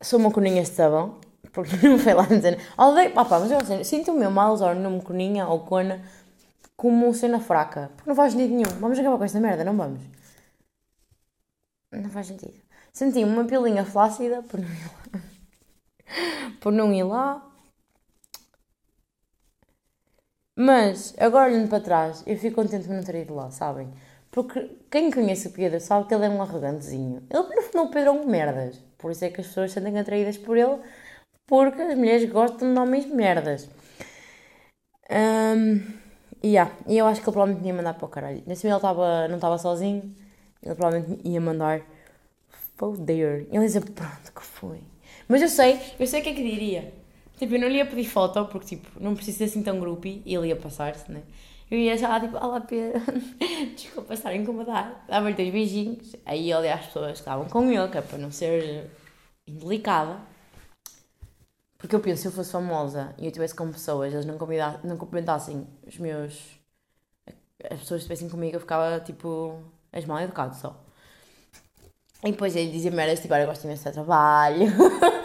[0.02, 1.20] sou uma coninha de sabão.
[1.52, 2.58] Porque não foi lá dizer.
[2.76, 3.12] Odeio.
[3.12, 6.04] Pá, pá, mas eu assim, sinto o meu mal usar o nome coninha ou cona
[6.76, 7.90] como cena fraca.
[7.96, 8.80] Porque não faz sentido nenhum.
[8.80, 10.00] Vamos acabar com esta merda, não vamos?
[11.92, 12.54] Não faz sentido.
[12.92, 15.20] Senti uma pilinha flácida por não ir lá.
[16.60, 17.47] por não ir lá.
[20.60, 23.88] Mas, agora olhando para trás, eu fico contente por não ter ido lá, sabem?
[24.28, 27.22] Porque quem conhece o Pedro sabe que ele é um arrogantezinho.
[27.30, 28.76] Ele, no final, o Pedro é um merdas.
[28.98, 30.78] Por isso é que as pessoas se sentem atraídas por ele,
[31.46, 33.68] porque as mulheres gostam de homens merdas.
[35.08, 35.76] Um,
[36.42, 38.42] e yeah, eu acho que ele provavelmente me ia mandar para o caralho.
[38.44, 40.12] Nesse momento ele tava, não estava sozinho,
[40.60, 41.82] ele provavelmente me ia mandar
[42.76, 43.46] foder.
[43.46, 44.80] Ele ia dizer, pronto, que foi.
[45.28, 46.92] Mas eu sei, eu sei o que é que diria.
[47.38, 50.22] Tipo, eu não lhe ia pedir foto, porque tipo, não precisa ser assim tão groupie,
[50.26, 51.22] e ele ia passar-se, né?
[51.70, 53.00] Eu ia já tipo, olá Pedro,
[53.76, 57.88] desculpa estar a incomodar, dava-lhe dois beijinhos, aí ele às pessoas que estavam com ele,
[57.88, 58.90] que é para não ser
[59.46, 60.18] indelicada.
[61.78, 64.36] Porque eu penso, se eu fosse famosa e eu estivesse com pessoas, eles não,
[64.82, 66.58] não cumprimentassem os meus.
[67.70, 69.62] as pessoas estivessem comigo, eu ficava tipo.
[69.92, 70.84] és mal educado só.
[72.24, 74.66] E depois ele dizia merdas tipo, eu gosto imenso do trabalho.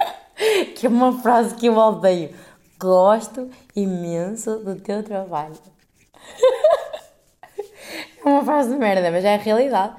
[0.84, 2.36] que é uma frase que eu odeio.
[2.78, 5.56] Gosto imenso do teu trabalho.
[8.19, 9.96] é uma frase de merda, mas é a realidade.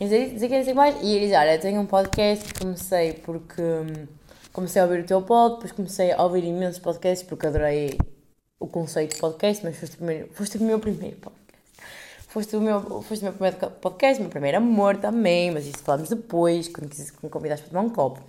[0.00, 0.96] E dizer que é mais.
[1.00, 4.08] E ele diz: Olha, tenho um podcast que comecei porque hum,
[4.52, 7.96] comecei a ouvir o teu pod, depois comecei a ouvir imensos podcasts porque adorei
[8.58, 11.46] o conceito de podcast, mas foste o, primeiro, foste o meu primeiro podcast.
[12.26, 16.08] Foste o, meu, foste o meu primeiro podcast, meu primeiro amor também, mas isso falamos
[16.08, 18.20] depois, quando, quando convidaste para tomar um copo.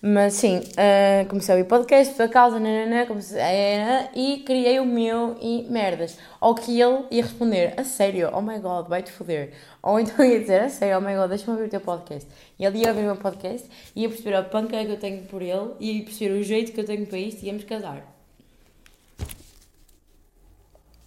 [0.00, 4.86] Mas sim, uh, comecei a ouvir podcast por causa, nanana, comecei, uh, e criei o
[4.86, 6.16] meu e merdas.
[6.40, 9.52] Ou que ele ia responder, a sério, oh my god, vai-te foder.
[9.82, 12.30] Ou então ia dizer, a sério, oh my god, deixa-me ouvir o teu podcast.
[12.56, 15.42] E ele ia ouvir o meu podcast, ia perceber a panca que eu tenho por
[15.42, 18.06] ele, ia perceber o jeito que eu tenho para isto e íamos casar.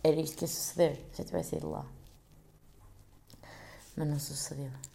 [0.04, 1.86] Era isto que ia suceder se eu tivesse ido lá.
[3.96, 4.91] Mas não sucedeu.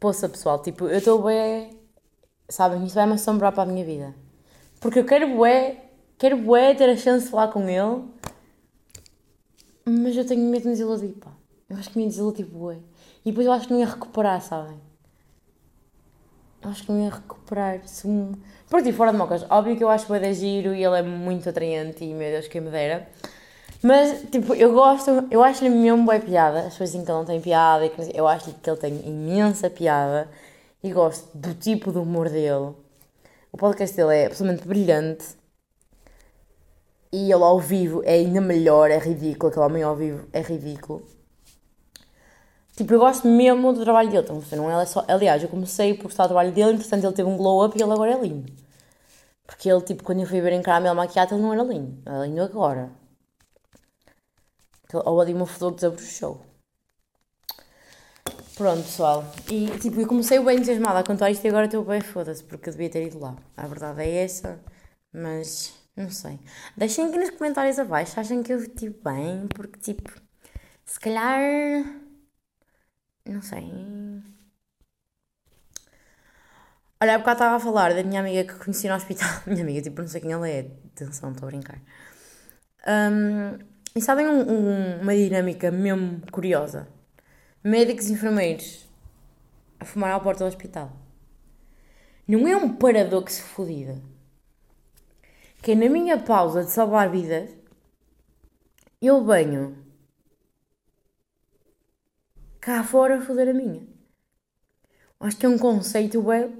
[0.00, 1.76] Poça, pessoal, tipo, eu estou bem.
[2.48, 4.14] Sabem, isto vai-me assombrar para a minha vida.
[4.80, 5.76] Porque eu quero bué,
[6.16, 8.04] quero bué ter a chance de falar com ele,
[9.84, 11.32] mas eu tenho medo de me desiludir, pá.
[11.68, 12.76] Eu acho que me desiludir bué.
[13.24, 14.80] E depois eu acho que não ia recuperar, sabem?
[16.62, 17.86] Eu acho que não ia recuperar.
[17.88, 18.34] Se um...
[18.70, 21.02] Porque, tipo, fora de mocas, óbvio que eu acho bué de giro e ele é
[21.02, 23.08] muito atraente e, meu Deus, quem me dera.
[23.82, 26.66] Mas, tipo, eu gosto, eu acho-lhe mesmo boa piada.
[26.66, 30.28] As dizem que ele não tem piada, eu acho que ele tem imensa piada
[30.82, 32.74] e gosto do tipo de humor dele.
[33.52, 35.38] O podcast dele é absolutamente brilhante
[37.12, 39.50] e ele ao vivo é ainda melhor, é ridículo.
[39.50, 41.02] Aquele homem ao vivo é ridículo.
[42.76, 44.24] Tipo, eu gosto mesmo do trabalho dele.
[44.24, 45.04] Então, não é só...
[45.08, 47.82] Aliás, eu comecei por gostar do trabalho dele, entretanto ele teve um glow up e
[47.82, 48.52] ele agora é lindo.
[49.46, 51.98] Porque ele, tipo, quando eu fui ver em caramelo maquiado, ele não era lindo.
[52.06, 52.90] Ele é lindo agora.
[55.04, 56.44] Ali uma flor desabrochou.
[58.56, 59.24] Pronto, pessoal.
[59.50, 62.68] E tipo, eu comecei bem entusiasmada a contar isto e agora estou bem foda-se, porque
[62.68, 63.36] eu devia ter ido lá.
[63.56, 64.60] A verdade é essa,
[65.12, 66.38] mas não sei.
[66.76, 70.10] Deixem aqui nos comentários abaixo, acham que eu estive bem, porque tipo,
[70.84, 71.40] se calhar.
[73.26, 73.70] Não sei.
[77.00, 79.28] Olha, há bocado estava a falar da minha amiga que conheci no hospital.
[79.46, 80.60] Minha amiga, tipo, não sei quem ela é.
[80.94, 81.80] Atenção, estou a brincar.
[82.86, 83.58] Um,
[83.94, 86.88] e sabem um, um, uma dinâmica mesmo curiosa?
[87.62, 88.88] Médicos e enfermeiros
[89.80, 90.92] a fumar à porta do hospital.
[92.26, 94.00] Não é um paradoxo fodido?
[95.62, 97.50] Que é na minha pausa de salvar vidas,
[99.00, 99.84] eu venho
[102.60, 103.86] cá fora a foder a minha.
[105.20, 106.54] Acho que é um conceito web,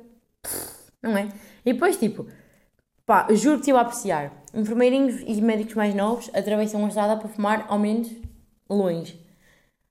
[1.01, 1.29] não é?
[1.65, 2.27] E depois, tipo,
[3.09, 4.38] Pá, juro que estive a apreciar.
[4.55, 8.11] Enfermeirinhos e médicos mais novos atravessam a estrada para fumar ao menos
[8.69, 9.21] longe.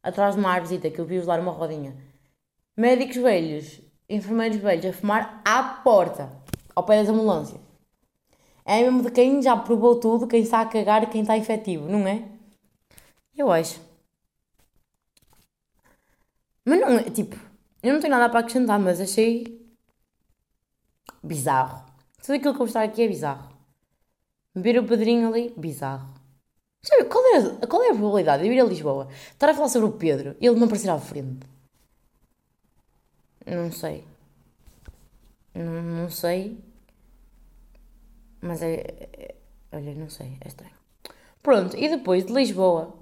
[0.01, 1.95] Atrás de uma árvore que eu vi-os lá numa rodinha.
[2.75, 6.31] Médicos velhos, enfermeiros velhos a fumar à porta,
[6.75, 7.59] ao pé das ambulâncias.
[8.65, 11.87] É mesmo de quem já provou tudo, quem está a cagar e quem está efetivo,
[11.87, 12.23] não é?
[13.35, 13.79] Eu acho.
[16.65, 17.35] Mas não é, tipo,
[17.81, 19.65] eu não tenho nada para acrescentar, mas achei
[21.23, 21.85] bizarro.
[22.21, 23.56] Tudo aquilo que eu vou aqui é bizarro.
[24.57, 26.09] Beber o padrinho ali, bizarro.
[26.81, 29.53] Sabe, qual é, a, qual é a probabilidade de eu ir a Lisboa, estar a
[29.53, 31.45] falar sobre o Pedro e ele não aparecer à frente?
[33.45, 34.03] Não sei.
[35.53, 36.57] Não, não sei.
[38.41, 39.35] Mas é, é.
[39.71, 40.73] Olha, não sei, é estranho.
[41.43, 42.95] Pronto, e depois de Lisboa,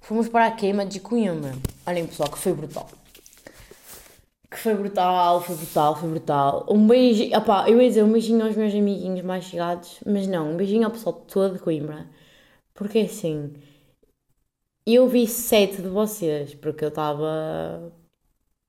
[0.00, 1.54] fomos para a queima de Coimbra.
[1.86, 2.86] Olhem pessoal, que foi brutal
[4.50, 6.66] que foi brutal, foi brutal, foi brutal.
[6.68, 10.52] Um beijinho, opá, eu ia dizer um beijinho aos meus amiguinhos mais chegados, mas não,
[10.52, 12.06] um beijinho ao pessoal todo de Coimbra.
[12.74, 13.54] Porque assim,
[14.86, 17.92] eu vi sete de vocês, porque eu estava,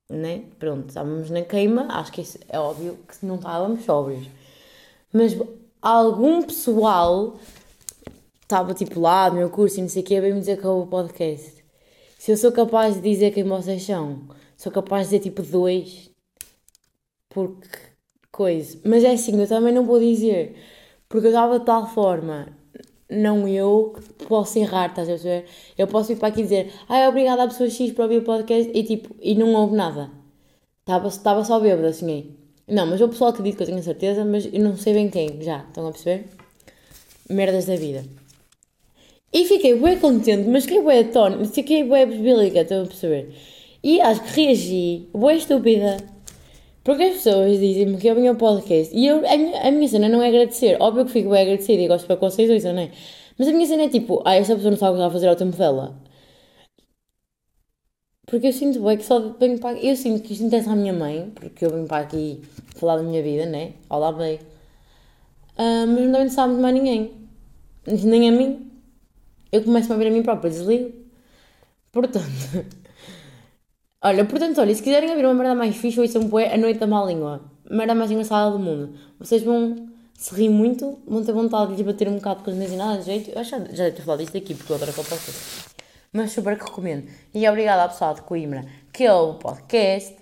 [0.09, 4.27] né, pronto, estávamos na queima, acho que é óbvio que não estávamos sóbrios.
[5.13, 5.37] Mas
[5.81, 7.37] algum pessoal
[8.41, 10.69] estava tipo lá no meu curso e não sei o que, veio-me dizer que é
[10.69, 11.63] o podcast.
[12.17, 16.09] Se eu sou capaz de dizer quem vocês são sou capaz de dizer tipo dois,
[17.29, 17.77] porque
[18.31, 18.79] coisa.
[18.85, 20.55] Mas é assim, eu também não vou dizer,
[21.09, 22.49] Porque eu estava de tal forma,
[23.09, 25.45] não eu, que posso errar, estás a ver?
[25.77, 28.71] Eu posso vir para aqui dizer, ai, obrigada à pessoa X para ouvir o podcast
[28.73, 30.11] e tipo, e não houve nada.
[30.81, 32.35] Estava, estava só bêbada, assim.
[32.67, 35.41] Não, mas o pessoal acredita que eu tenho certeza, mas eu não sei bem quem,
[35.41, 36.25] já, estão a perceber?
[37.29, 38.03] Merdas da vida.
[39.33, 43.33] E fiquei bem contente, mas fiquei bem atónita, fiquei bem bíblica, estão a perceber?
[43.87, 45.95] E acho que reagi, bem estúpida,
[46.83, 49.87] porque as pessoas dizem-me que eu venho ao podcast e eu, a, minha, a minha
[49.87, 50.75] cena não é agradecer.
[50.81, 52.91] Óbvio que fico bem agradecida e gosto para vocês ouçam, não é?
[53.37, 55.11] Mas a minha cena é tipo, ah, esta pessoa não sabe o que está a
[55.11, 55.97] fazer ao tempo dela.
[58.25, 59.87] Porque eu sinto bem que só venho para aqui.
[59.87, 62.41] Eu sinto que isto interessa à minha mãe, porque eu venho para aqui
[62.75, 63.71] falar da minha vida, né?
[63.89, 64.35] Olá, bem.
[65.57, 67.13] Uh, mas não sabe de mais ninguém.
[67.87, 68.69] Nem a mim.
[69.49, 70.91] Eu começo a ver a mim própria, desligo.
[71.93, 72.27] Portanto.
[74.01, 76.87] olha, portanto, olha, se quiserem ouvir uma merda mais fixe, ouçam bué A Noite da
[76.87, 77.41] Má Língua.
[77.69, 78.93] Merda mais engraçada do mundo.
[79.19, 82.55] Vocês vão se rir muito, vão ter vontade de lhes bater um bocado com as
[82.55, 83.31] minhas nada de jeito.
[83.31, 85.67] Eu já, já ter falado disto aqui, porque eu adoro aquele podcast
[86.17, 87.07] mas super que recomendo.
[87.33, 90.17] E obrigada ao pessoal de Coimbra que ouve o podcast.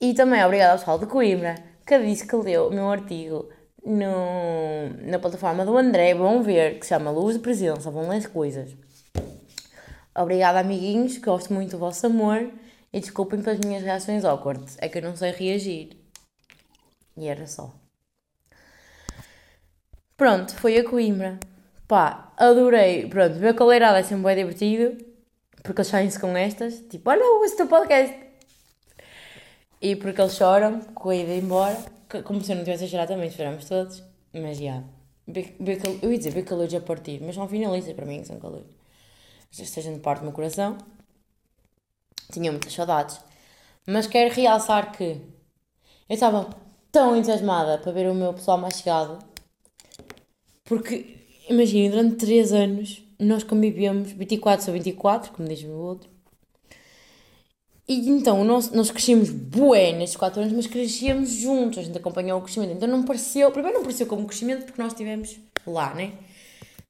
[0.00, 3.48] E também obrigada ao pessoal de Coimbra que disse que leu o meu artigo
[3.84, 6.14] no, na plataforma do André.
[6.14, 7.90] Vão ver, que se chama Luz de Presença.
[7.90, 8.76] Vão ler coisas.
[10.16, 11.18] Obrigada, amiguinhos.
[11.18, 12.48] Gosto muito do vosso amor.
[12.92, 14.64] E desculpem pelas minhas reações awkward.
[14.78, 15.96] É que eu não sei reagir.
[17.16, 17.74] E era só.
[20.16, 21.38] Pronto, foi a Coimbra.
[21.88, 23.08] Pá, adorei.
[23.08, 25.04] Pronto, ver leirada é sempre bem divertido.
[25.62, 26.80] Porque eles saem-se com estas.
[26.90, 28.14] Tipo, olha, o teu podcast.
[29.80, 31.76] E porque eles choram com a ida embora.
[32.24, 34.02] Como se eu não tivesse a chorar também, choramos todos.
[34.32, 34.64] Mas já.
[34.64, 34.86] Yeah.
[36.02, 38.66] Eu ia dizer ver calores a partir, mas são finalistas para mim, que são calores.
[39.50, 40.76] Estejam de parte do meu coração.
[42.32, 43.20] Tinha muitas saudades.
[43.86, 45.20] Mas quero realçar que
[46.08, 46.48] eu estava
[46.90, 49.18] tão entusiasmada para ver o meu pessoal mais chegado.
[50.64, 51.16] Porque
[51.48, 56.10] imaginem, durante 3 anos nós convivemos 24 sobre 24, como diz o outro.
[57.88, 62.38] E então nós, nós crescemos bué nestes 4 anos, mas crescíamos juntos, a gente acompanhou
[62.38, 62.72] o crescimento.
[62.72, 66.12] Então não pareceu, primeiro não pareceu como crescimento porque nós estivemos lá, né?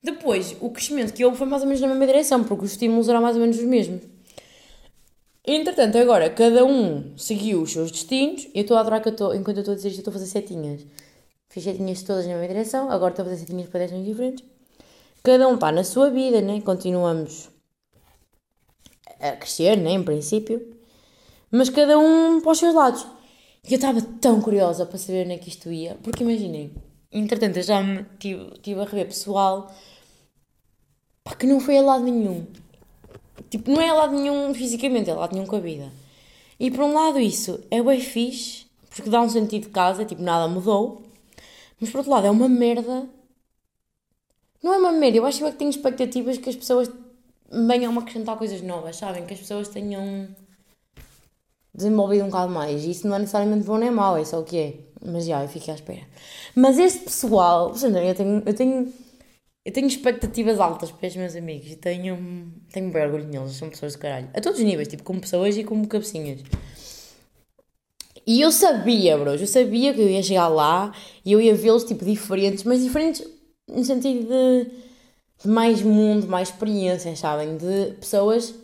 [0.02, 3.08] Depois, o crescimento que houve foi mais ou menos na mesma direção, porque os estímulos
[3.08, 4.02] eram mais ou menos os mesmos.
[5.44, 8.48] Entretanto, agora cada um seguiu os seus destinos.
[8.54, 10.12] Eu estou a adorar que eu estou, enquanto eu estou a dizer isto, eu estou
[10.12, 10.86] a fazer setinhas.
[11.48, 14.44] Fiz setinhas todas na mesma direção, agora estou a fazer setinhas para direções diferentes.
[15.22, 16.60] Cada um está na sua vida, né?
[16.60, 17.50] Continuamos
[19.20, 19.92] a crescer, né?
[19.92, 20.76] Em princípio.
[21.50, 23.06] Mas cada um para os seus lados.
[23.64, 25.96] E eu estava tão curiosa para saber onde é que isto ia.
[26.02, 26.72] Porque imaginem,
[27.10, 29.72] entretanto eu já me tive, tive a rever pessoal
[31.22, 32.46] pá, que não foi a lado nenhum.
[33.50, 35.90] Tipo, não é lado nenhum fisicamente, é lado nenhum com a vida.
[36.58, 40.22] E por um lado isso é bem fixe, porque dá um sentido de casa, tipo,
[40.22, 41.02] nada mudou.
[41.80, 43.08] Mas por outro lado é uma merda
[44.62, 46.88] não é uma merda, eu acho que tenho expectativas que as pessoas
[47.50, 49.26] venham a acrescentar coisas novas, sabem?
[49.26, 50.28] Que as pessoas tenham
[51.74, 52.84] desenvolvido um bocado mais.
[52.84, 54.74] E isso não é necessariamente bom nem mau, é só o que é.
[55.04, 56.02] Mas já, eu fiquei à espera.
[56.54, 58.92] Mas este pessoal, eu tenho, eu tenho,
[59.64, 63.70] eu tenho expectativas altas para os meus amigos e tenho, tenho bem orgulho neles, são
[63.70, 64.28] pessoas de caralho.
[64.34, 66.40] A todos os níveis, tipo, como pessoas e como cabecinhas.
[68.26, 70.92] E eu sabia, bros, eu sabia que eu ia chegar lá
[71.24, 73.26] e eu ia vê-los, tipo, diferentes, mas diferentes
[73.68, 74.70] no sentido de,
[75.42, 77.56] de mais mundo, mais experiências, sabem?
[77.56, 78.54] De pessoas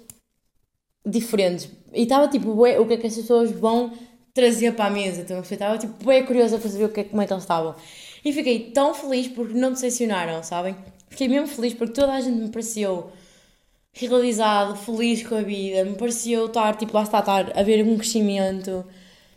[1.04, 1.68] diferentes.
[1.92, 3.92] E estava tipo, bué, o que é que essas pessoas vão
[4.34, 5.22] trazer para a mesa?
[5.22, 7.44] Então, eu estava tipo, bem curiosa para saber o que é, como é que eles
[7.44, 7.74] estavam.
[8.24, 10.76] E fiquei tão feliz porque não decepcionaram, sabem?
[11.08, 13.10] Fiquei mesmo feliz porque toda a gente me pareceu
[13.92, 17.96] realizado, feliz com a vida, me pareceu estar, tipo, lá está, estar a ver um
[17.96, 18.84] crescimento,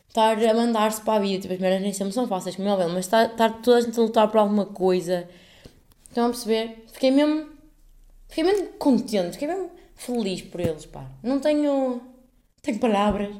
[0.07, 2.71] estar a mandar-se para a vida, tipo, as merdas nem sempre são fáceis, como é
[2.71, 5.27] óbvio, mas estar, estar toda a gente a lutar por alguma coisa,
[6.11, 6.83] Estão a perceber?
[6.91, 7.47] Fiquei mesmo.
[8.27, 11.09] Fiquei mesmo contente, fiquei mesmo feliz por eles, pá.
[11.23, 12.01] Não tenho.
[12.61, 13.33] Tenho palavras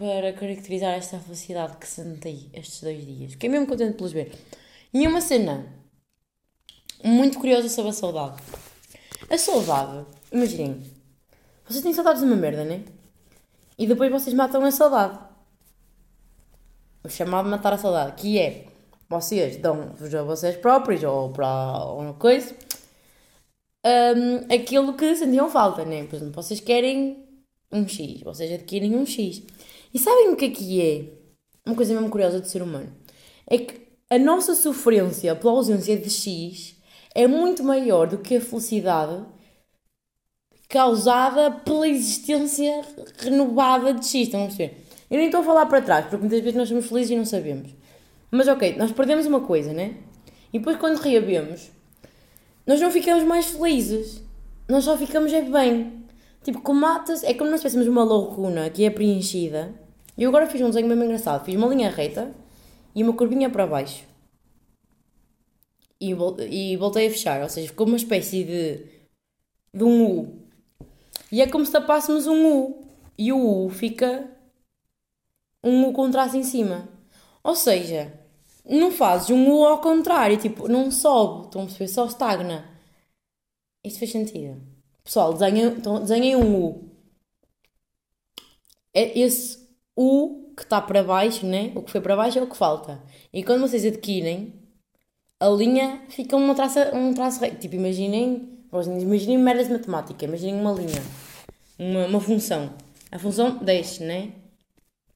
[0.00, 3.32] para caracterizar esta felicidade que senti estes dois dias.
[3.32, 4.32] Fiquei mesmo contente por eles ver.
[4.94, 5.66] E uma cena
[7.04, 8.42] muito curiosa sobre a saudade.
[9.28, 10.82] A saudade, imaginem,
[11.68, 12.82] vocês têm saudades de uma merda, né?
[13.78, 15.18] E depois vocês matam a saudade.
[17.04, 18.64] O chamado matar a saudade, que é
[19.06, 22.54] vocês dão-vos a vocês próprios ou para uma coisa
[23.84, 26.04] um, aquilo que sentiam falta, né?
[26.04, 27.22] Por exemplo, vocês querem
[27.70, 29.42] um X, vocês adquirem um X.
[29.92, 31.04] E sabem o que é que é?
[31.66, 32.92] Uma coisa mesmo curiosa do ser humano.
[33.46, 36.76] É que a nossa sofrência pela ausência de X
[37.14, 39.24] é muito maior do que a felicidade
[40.68, 42.82] causada pela existência
[43.18, 44.14] renovada de X.
[44.22, 44.84] Estão a perceber?
[45.10, 47.24] Eu nem estou a falar para trás, porque muitas vezes nós somos felizes e não
[47.24, 47.74] sabemos.
[48.30, 49.96] Mas ok, nós perdemos uma coisa, né?
[50.52, 51.70] E depois quando reabemos,
[52.64, 54.22] nós não ficamos mais felizes.
[54.68, 56.04] Nós só ficamos é bem.
[56.44, 59.74] Tipo, com matas, é como nós tivéssemos uma lacuna que é preenchida.
[60.20, 61.46] E agora fiz um desenho mesmo engraçado.
[61.46, 62.34] Fiz uma linha reta
[62.94, 64.04] e uma curvinha para baixo.
[65.98, 66.36] E, vol-
[66.78, 68.86] voltei a fechar, ou seja, ficou uma espécie de,
[69.72, 70.42] de um U.
[71.32, 72.86] E é como se tapássemos um U.
[73.16, 74.30] E o U fica
[75.64, 76.86] um U com traço em cima.
[77.42, 78.12] Ou seja,
[78.62, 82.68] não fazes um U ao contrário, tipo, não sobe, estão a perceber, só estagna.
[83.82, 84.60] Isto fez sentido.
[85.02, 86.90] Pessoal, desenhem, então, desenhem um U.
[88.92, 89.59] É esse
[90.02, 91.72] U que está para baixo, né?
[91.74, 93.02] O que foi para baixo é o que falta.
[93.32, 94.54] E quando vocês adquirem,
[95.38, 97.58] a linha fica uma traça, um traço reto.
[97.58, 98.64] Tipo, imaginem,
[99.00, 101.02] imaginem merdas de matemática, imaginem uma linha,
[101.78, 102.72] uma, uma função.
[103.12, 104.32] A função desce, né?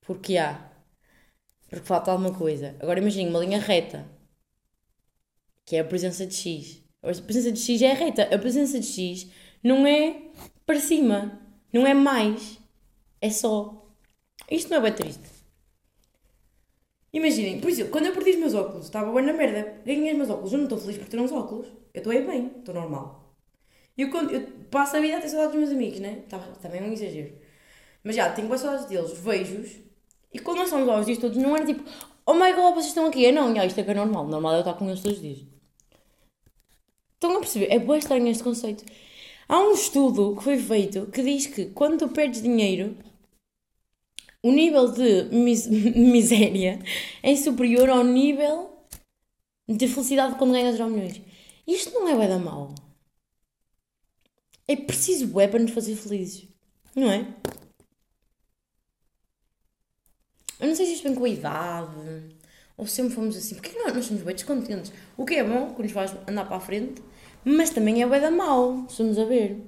[0.03, 0.71] Porque há.
[1.71, 2.77] Porque falta alguma coisa.
[2.79, 4.07] Agora imaginem uma linha reta,
[5.65, 6.83] que é a presença de x.
[7.03, 8.35] A presença de x é reta.
[8.35, 9.31] A presença de x
[9.63, 10.25] não é
[10.67, 11.41] para cima,
[11.73, 12.59] não é mais,
[13.21, 13.84] é só.
[14.51, 15.23] Isto não é bem triste.
[17.13, 19.81] Imaginem, por exemplo, quando eu perdi os meus óculos, estava bem na merda.
[19.85, 21.69] Ganhei os meus óculos, eu não estou feliz por ter uns óculos.
[21.95, 23.35] Eu estou aí bem, estou normal.
[23.97, 26.23] Eu, quando- eu passo a vida a ter saudades dos meus amigos, né?
[26.29, 27.33] Tá, também é um exagero.
[28.05, 29.71] Mas já, tenho boas saudades deles, vejo-os.
[30.33, 31.85] E quando nós estamos lá os dias todos, não era tipo,
[32.27, 33.25] oh my god, vocês estão aqui.
[33.25, 34.27] Eu não, isto é que é normal.
[34.27, 35.47] Normal é eu estar com eles todos os dias.
[37.15, 37.69] Estão a perceber?
[37.73, 38.85] É bem estranho este conceito.
[39.49, 42.97] Há um estudo que foi feito que diz que quando tu perdes dinheiro,
[44.45, 45.67] o nível de mis-
[46.15, 46.79] miséria
[47.23, 48.57] é superior ao nível
[49.69, 51.21] de felicidade quando ganhas euro milhões.
[51.67, 52.75] Isto não é bué da mau.
[54.69, 56.47] É preciso é para nos fazer felizes.
[56.95, 57.27] Não é?
[60.61, 61.97] Eu não sei se isto vem com a idade
[62.77, 63.55] ou se sempre fomos assim.
[63.57, 64.93] Porque nós, nós somos bem descontentes.
[65.17, 67.03] O que é bom, que nos faz andar para a frente,
[67.45, 69.61] mas também é bué da mau, se a ver.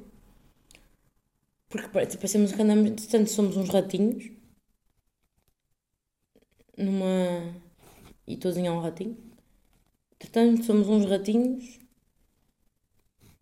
[1.70, 4.24] Porque parece- parecemos que andamos, tanto somos uns ratinhos
[6.76, 7.54] numa.
[8.26, 9.16] E todos em um ratinho.
[10.18, 11.78] Portanto, somos uns ratinhos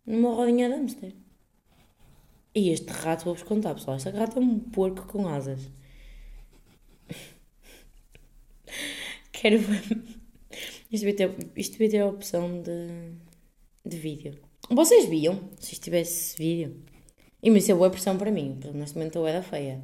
[0.05, 1.13] numa rodinha de hamster.
[2.53, 3.97] E este rato, vou-vos contar, pessoal.
[3.97, 5.69] Este rato é um porco com asas.
[9.31, 9.59] Quero.
[10.91, 13.11] Isto ter, isto devia ter a opção de,
[13.85, 14.39] de vídeo.
[14.69, 15.49] Vocês viam?
[15.59, 16.81] Se isto tivesse vídeo.
[17.43, 19.83] E mas isso é boa pressão para mim, porque neste momento eu era feia.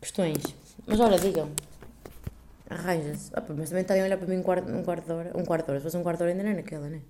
[0.00, 0.42] Questões.
[0.86, 1.50] Mas olha, digam.
[2.70, 3.30] Arranja-se.
[3.36, 5.32] Opa, mas também estarem a olhar para mim um quarto, um quarto de hora.
[5.36, 5.80] Um quarto de hora.
[5.80, 7.02] Se fosse um quarto de hora ainda não é naquela, né?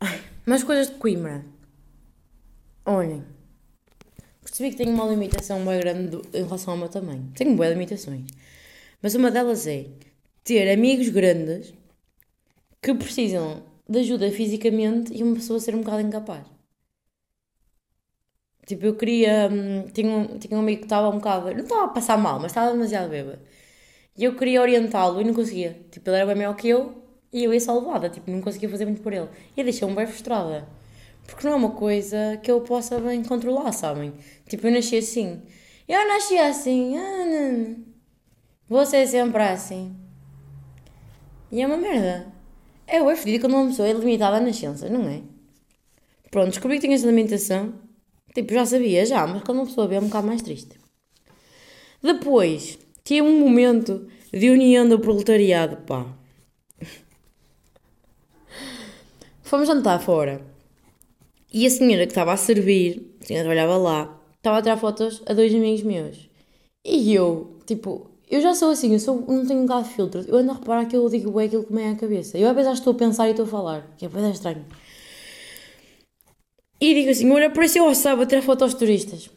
[0.00, 1.44] Ai, mas coisas de Coimbra.
[2.86, 3.24] Olhem.
[4.42, 7.30] Percebi que tenho uma limitação bem grande do- em relação ao meu tamanho.
[7.34, 8.26] Tenho boas limitações.
[9.02, 9.86] Mas uma delas é
[10.42, 11.74] ter amigos grandes
[12.80, 16.46] que precisam de ajuda fisicamente e uma pessoa ser um bocado incapaz.
[18.68, 19.50] Tipo, eu queria.
[19.52, 21.52] hum, Tinha um, tinha um amigo que estava um bocado.
[21.54, 23.40] Não estava a passar mal, mas estava demasiado bêbado.
[24.16, 25.76] E eu queria orientá-lo e não conseguia.
[25.92, 27.02] Tipo, ele era bem maior que eu
[27.32, 28.10] e eu ia só levada.
[28.10, 29.28] Tipo, não conseguia fazer muito por ele.
[29.56, 30.68] E deixou-me bem frustrada.
[31.26, 34.14] Porque não é uma coisa que eu possa bem controlar, sabem?
[34.48, 35.42] Tipo, eu nasci assim.
[35.88, 36.96] Eu nasci assim.
[36.98, 37.76] Ah, não, não.
[38.68, 39.96] Vou ser sempre assim.
[41.54, 42.16] E é uma merda.
[42.86, 45.22] É o fedido quando uma pessoa é limitada à nascença, não é?
[46.30, 47.74] Pronto, descobri que tinha essa limitação.
[48.38, 50.78] Tipo, já sabia, já, mas quando uma pessoa vê é um bocado mais triste.
[52.00, 56.06] Depois, tinha um momento de união do proletariado, pá.
[59.42, 60.40] Fomos jantar fora.
[61.52, 65.20] E a senhora que estava a servir, a senhora trabalhava lá, estava a tirar fotos
[65.26, 66.30] a dois amigos meus.
[66.84, 70.24] E eu, tipo, eu já sou assim, eu, sou, não tenho um bocado de filtro.
[70.28, 72.38] Eu ando a reparar que eu digo bem aquilo que me é à cabeça.
[72.38, 74.64] Eu às vezes estou a pensar e estou a falar, que é bem estranho.
[76.80, 79.30] E digo assim, olha, apareceu ao sábado tirar fotos aos turistas.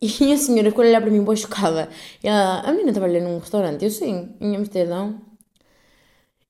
[0.00, 1.88] E a senhora ficou a olhar para mim, boa chocada.
[2.22, 5.18] E ela, a menina trabalha num restaurante, eu sim, em Amsterdão.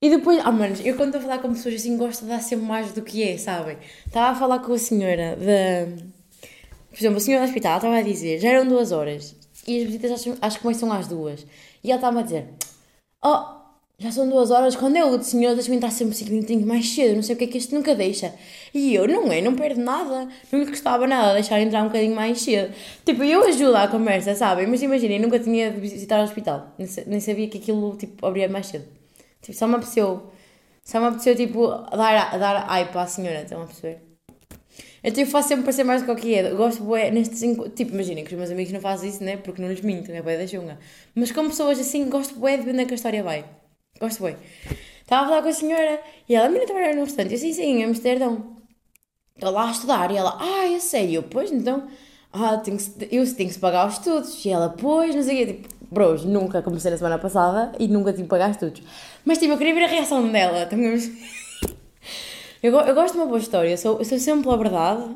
[0.02, 2.42] E depois, ah, manos, eu quando estou a falar com pessoas assim, gosto de dar
[2.42, 3.78] sempre mais do que é, sabem?
[4.06, 6.04] Estava a falar com a senhora da.
[6.90, 9.36] Por exemplo, a senhora do hospital, estava a dizer, já eram duas horas.
[9.66, 11.46] E as visitas acho, acho que começam às duas.
[11.82, 12.48] E ela estava a dizer,
[13.24, 13.63] oh,
[13.98, 17.14] já são duas horas, quando eu, de senhor, deixa-me entrar sempre cinco minutinhos mais cedo,
[17.14, 18.34] não sei o que é que este nunca deixa.
[18.74, 22.14] E eu, não é, não perdo nada, não lhe custava nada deixar entrar um bocadinho
[22.14, 22.74] mais cedo.
[23.04, 24.66] Tipo, eu ajudo à conversa, sabem?
[24.66, 28.26] Mas imaginem, nunca tinha de visitar o hospital, nem sa- nem sabia que aquilo, tipo,
[28.26, 28.84] abria mais cedo.
[29.40, 30.24] Tipo, só me apeteceu,
[30.84, 33.98] só me apeteceu, tipo, dar, dar ai para a senhora, estão a perceber?
[35.04, 36.50] Eu faço sempre parecer mais do que o é.
[36.50, 37.40] Eu gosto, bué, nestes
[37.76, 39.36] Tipo, imaginem que os meus amigos não fazem isso, né?
[39.36, 40.78] Porque não lhes minto, é bué da chunga.
[41.14, 43.44] Mas como pessoas assim, gosto bué de ver onde é que a história vai.
[44.00, 44.36] Gosto bué.
[45.02, 47.32] Estava a falar com a senhora e ela, a menina trabalha no restaurante.
[47.32, 48.56] Eu, sim, sim, em Amsterdão.
[49.34, 50.10] Estou lá a estudar.
[50.10, 51.22] E ela, ah, é sério?
[51.22, 51.88] Pois, então...
[52.32, 54.44] Ah, tem que eu tenho que pagar os estudos.
[54.44, 55.52] E ela, pois, não sei o quê.
[55.54, 58.82] Tipo, bros, nunca comecei na semana passada e nunca tive que pagar estudos.
[59.24, 60.68] Mas, tipo, eu queria ver a reação dela.
[62.62, 65.14] Eu, eu gosto de uma boa história, eu sou, eu sou sempre pela verdade.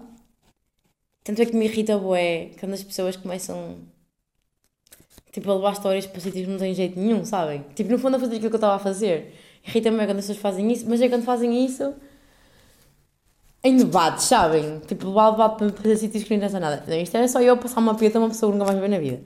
[1.25, 3.79] Tanto é que me irrita bué quando as pessoas começam
[5.33, 7.65] tipo, a levar histórias para sítios que não têm jeito nenhum, sabem?
[7.75, 9.35] Tipo, no fundo a fazer aquilo que eu estava a fazer.
[9.67, 11.95] Irrita-me quando as pessoas fazem isso, mas é quando fazem isso
[13.63, 14.81] em debates, sabem?
[14.87, 16.85] Tipo, levar debate para fazer sítios que não interessa nada.
[16.87, 18.89] Não, isto era só eu passar uma pieta a uma pessoa que nunca mais ver
[18.89, 19.21] na vida.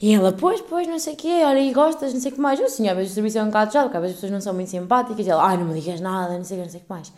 [0.00, 2.40] E ela, pois, pois, não sei o quê, olha, e gostas, não sei o que
[2.40, 2.58] mais.
[2.60, 4.32] Eu, assim, às vezes o serviço é um bocado chato, porque às vezes as pessoas
[4.32, 5.26] não são muito simpáticas.
[5.26, 6.90] E ela, ai, não me digas nada, não sei o que, não sei o que
[6.90, 7.12] mais.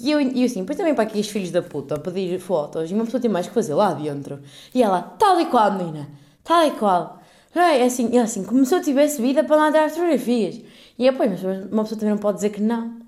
[0.00, 2.90] E eu, e eu assim, depois também para aqueles filhos da puta a pedir fotos,
[2.90, 4.40] e uma pessoa tem mais que fazer lá dentro.
[4.74, 6.08] E ela, tal e qual, menina,
[6.44, 7.20] tal e qual.
[7.54, 10.60] É assim, e ela assim, como se eu tivesse vida para lá dar as fotografias.
[10.98, 13.00] E eu, pois, mas uma pessoa também não pode dizer que não.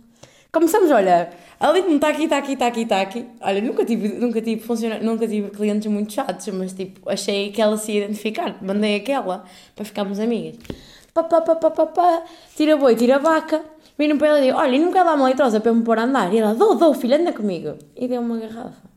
[0.51, 1.31] Começamos, olha,
[1.61, 3.27] ali não está aqui, está aqui, está aqui, está aqui.
[3.41, 7.63] Olha, nunca tive, nunca tive, funciona, nunca tive clientes muito chatos, mas tipo, achei que
[7.63, 10.57] ela se ia identificar, mandei aquela para ficarmos amigas.
[11.15, 12.23] Pá, pá, pá, pá, pá, pá,
[12.57, 13.63] tira boi, tira vaca.
[13.97, 15.85] Viram para ela e digo, olha, e não quer dar uma leitosa para eu me
[15.85, 16.33] pôr a andar?
[16.35, 17.77] E ela, dou, dou, filha, anda comigo.
[17.95, 18.92] E deu uma garrafa.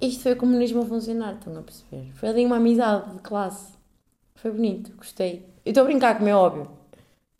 [0.00, 2.12] Isto foi o comunismo a funcionar, estão a perceber?
[2.14, 3.72] Foi ali uma amizade de classe.
[4.34, 5.46] Foi bonito, gostei.
[5.64, 6.70] Eu estou a brincar, como é óbvio.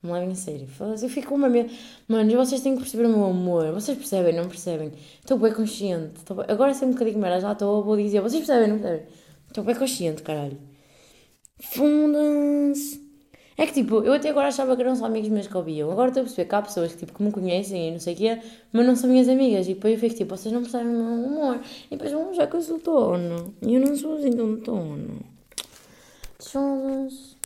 [0.03, 0.69] Não levem a sério.
[0.81, 1.73] Eu fico com uma medo.
[2.07, 3.73] Mano, vocês têm que perceber o meu amor.
[3.73, 4.93] Vocês percebem, não percebem?
[5.21, 6.19] Estou bem consciente.
[6.19, 6.47] Estou bem...
[6.49, 8.21] Agora sei um bocadinho merda, já estou, vou dizer.
[8.21, 9.07] Vocês percebem, não percebem?
[9.49, 10.59] Estou bem consciente, caralho.
[11.59, 13.04] Fundas.
[13.57, 15.91] É que tipo, eu até agora achava que eram só amigos meus que ouviam.
[15.91, 18.15] Agora estou a perceber que há pessoas que, tipo, que me conhecem e não sei
[18.15, 18.41] o quê,
[18.73, 19.67] mas não são minhas amigas.
[19.69, 21.61] E depois eu fico tipo, vocês não percebem o meu humor.
[21.87, 23.55] E depois vão já que eu sou dono.
[23.63, 25.21] E eu não sou assim tão dono.
[26.41, 27.37] Fundas.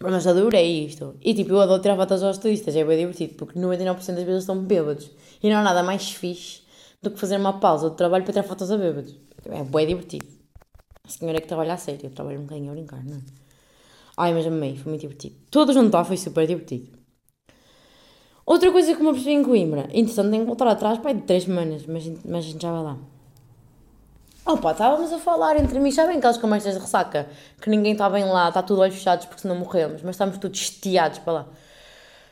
[0.00, 1.16] Mas adorei isto.
[1.20, 4.40] E tipo, eu adoro tirar fotos aos turistas, é bem divertido, porque 99% das vezes
[4.40, 5.10] estão bêbados.
[5.42, 6.62] E não há nada mais fixe
[7.02, 9.16] do que fazer uma pausa de trabalho para tirar fotos a bêbados.
[9.46, 10.26] É bem divertido.
[11.04, 13.47] A senhora que trabalha a sério, eu trabalho um bocadinho a brincar, não é?
[14.20, 15.36] Ai, mas amei, foi muito divertido.
[15.48, 16.88] Todo juntar foi super divertido.
[18.44, 21.44] Outra coisa que me apercebi em Coimbra, interessante, tenho que voltar atrás, pai, de 3
[21.44, 22.98] semanas, mas, mas a gente já vai lá.
[24.44, 27.28] Opa, estávamos a falar entre mim, sabem aquelas conversas de ressaca?
[27.60, 30.58] Que ninguém está bem lá, está tudo olhos fechados porque senão morremos, mas estamos todos
[30.58, 31.46] estiados para lá.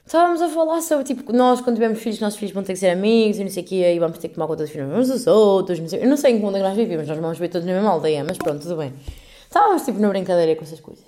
[0.04, 2.90] Estávamos a falar sobre, tipo, nós quando tivermos filhos, nossos filhos vão ter que ser
[2.90, 5.08] amigos e não sei o quê, e vamos ter que tomar conta dos filhos uns
[5.08, 7.18] dos outros, não sei, eu não sei em que mundo é que nós vivemos, nós
[7.18, 8.92] vamos ver todos na mesma aldeia, mas pronto, tudo bem.
[9.44, 11.05] Estávamos, tipo, na brincadeira com essas coisas.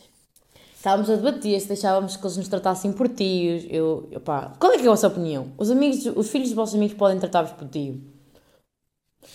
[0.79, 4.73] Estávamos a debater se deixávamos que eles nos tratassem por tios, eu, eu pá, qual
[4.73, 5.53] é que é a vossa opinião?
[5.59, 8.01] Os amigos, os filhos dos vossos amigos podem tratar-vos por tio?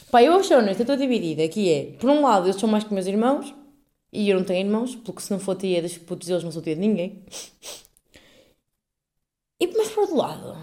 [0.10, 2.86] Pá, eu acho honesto, eu estou dividida, que é, por um lado, eles são mais
[2.86, 3.54] que meus irmãos,
[4.10, 6.62] e eu não tenho irmãos, porque se não for tia dos putos deles, não sou
[6.62, 7.26] tia de ninguém.
[9.60, 10.58] E, mas por outro lado,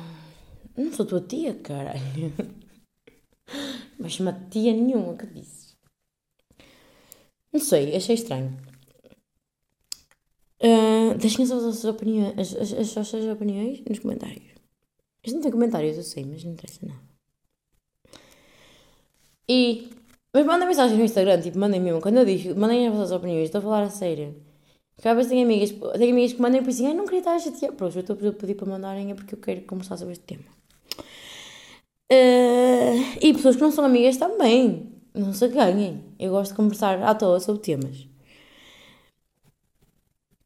[0.78, 2.32] não sou tua tia, caralho.
[3.98, 5.74] Mas uma tia nenhuma que disse.
[7.52, 8.69] Não sei, achei estranho.
[10.62, 14.50] Uh, Deixem as vossas opiniões, as, as, as vossas opiniões nos comentários.
[15.24, 17.00] Isto não tem comentários, eu sei, mas não interessa nada.
[19.48, 19.90] E.
[20.32, 22.00] Mas mandem mensagem no Instagram, tipo, mandem mesmo.
[22.00, 24.36] Quando eu digo, mandem as vossas opiniões, estou a falar a sério.
[24.94, 27.34] Porque às vezes tenho amigas, tenho amigas que mandam e pensam, ai, não queria estar
[27.34, 27.72] a chatear.
[27.72, 30.44] Pronto, eu estou a pedir para mandarem é porque eu quero conversar sobre este tema.
[32.12, 34.92] Uh, e pessoas que não são amigas também.
[35.14, 36.04] Não se ganhem.
[36.18, 38.09] Eu gosto de conversar à toa sobre temas.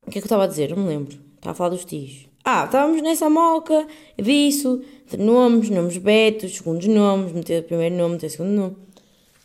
[0.06, 0.70] O que é que eu estava a dizer?
[0.70, 1.18] Não me lembro.
[1.36, 2.28] Estava a falar dos tios.
[2.44, 3.86] Ah, estávamos nessa moca
[4.18, 8.76] disso, de nomes, nomes betos, segundos nomes, meter primeiro nome, meter segundo nome.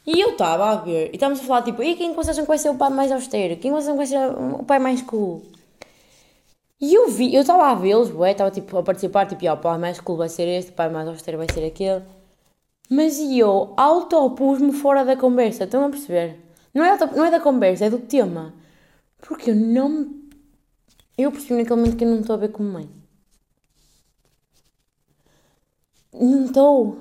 [0.06, 2.50] E eu estava a ver, e estávamos a falar tipo, e quem vocês acham que
[2.50, 3.56] vai ser o pai mais austero?
[3.56, 5.44] Quem vocês acham que vai ser o pai mais cool?
[6.82, 9.58] E eu vi, eu estava a vê-los, ué, estava tipo a participar, tipo, ah, o
[9.58, 12.04] pai mais cool vai ser este, o pai mais austero vai ser aquele.
[12.90, 16.38] Mas eu autopus-me fora da conversa, estão a perceber?
[16.74, 18.54] Não é, auto, não é da conversa, é do tema.
[19.22, 20.19] Porque eu não me
[21.24, 22.90] eu percebi naquele momento que eu não estou a ver como mãe.
[26.14, 26.98] Não estou.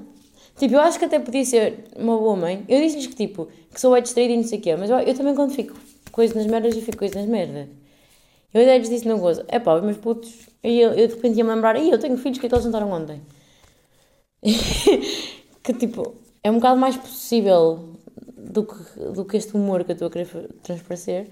[0.59, 2.65] Tipo, eu acho que até podia ser uma boa mãe.
[2.69, 5.15] Eu disse-lhes que, tipo, que sou distraída e não sei o quê, mas eu, eu,
[5.15, 5.75] também quando fico
[6.11, 7.69] coisas nas merdas, eu fico coisas nas merdas.
[8.53, 11.39] Eu até lhes disse uma coisa, é pá, meus putos, e eu, eu de repente
[11.39, 13.21] ia-me lembrar, eu tenho filhos que é que eles jantaram ontem.
[15.63, 17.91] que, tipo, é um bocado mais possível
[18.37, 20.29] do que, do que este humor que eu estou a querer
[20.63, 21.29] transparecer.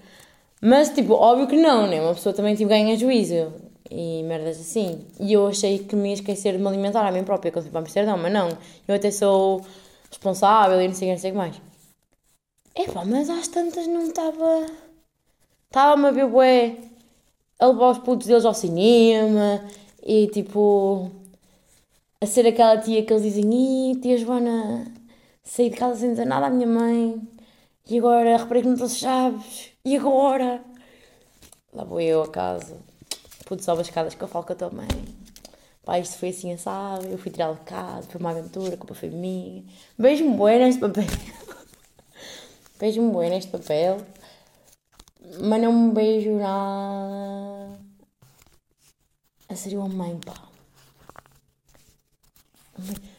[0.61, 2.00] Mas, tipo, óbvio que não, né?
[2.00, 3.52] Uma pessoa também, tipo, ganha juízo.
[3.90, 5.07] e merdas assim.
[5.20, 7.72] E eu achei que me ia esquecer de me alimentar a mim própria quando fui
[7.72, 8.48] para Amsterdão, mas não.
[8.88, 9.64] Eu até sou
[10.11, 11.61] responsável e não sei não sei o que mais.
[12.74, 14.66] Epá, mas às tantas não estava.
[15.68, 16.76] Estava-me a ver bué,
[17.59, 19.64] a levar os putos deles ao cinema
[20.02, 21.11] e tipo.
[22.20, 24.86] a ser aquela tia que eles dizem: Ih, tia Joana,
[25.42, 27.20] saí de casa sem dizer nada à minha mãe
[27.88, 30.61] e agora reparei que não trouxe chaves e agora.
[31.72, 32.76] Lá vou eu a casa,
[33.47, 34.89] pude sobe as escadas que eu falo com a tua mãe.
[35.84, 38.95] Pá, isto foi assim assado, eu fui tirar de casa, foi uma aventura, a culpa
[38.95, 39.62] foi minha.
[39.97, 41.05] Beijo-me bué neste papel.
[42.80, 44.05] Beijo-me bué neste papel.
[45.41, 47.78] Mas não me beijo nada.
[49.49, 50.34] A sério, a mãe, pá.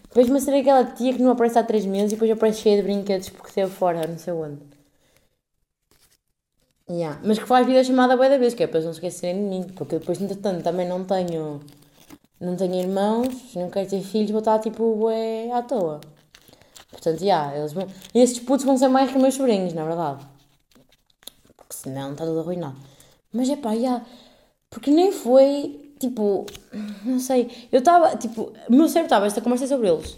[0.04, 2.78] Depois-me a ser aquela tia que não aparece há 3 meses e depois aparece cheia
[2.78, 4.77] de brinquedos porque esteve fora, não sei onde.
[6.90, 7.20] Yeah.
[7.24, 9.36] Mas que faz vida chamada bué da vez, que é para eles não se esquecerem
[9.36, 9.64] de mim.
[9.76, 11.62] Porque depois, entretanto, também não tenho...
[12.40, 16.00] Não tenho irmãos, não quero ter filhos, vou estar tipo bué à toa.
[16.92, 17.88] Portanto, yeah, eles vão...
[18.14, 20.24] E esses putos vão ser mais que meus sobrinhos, na verdade.
[21.56, 22.76] Porque senão está tudo arruinado.
[23.34, 24.06] Mas é pá, yeah,
[24.70, 26.46] porque nem foi, tipo,
[27.04, 30.16] não sei, eu estava, tipo, o meu cérebro estava, esta conversa é sobre eles.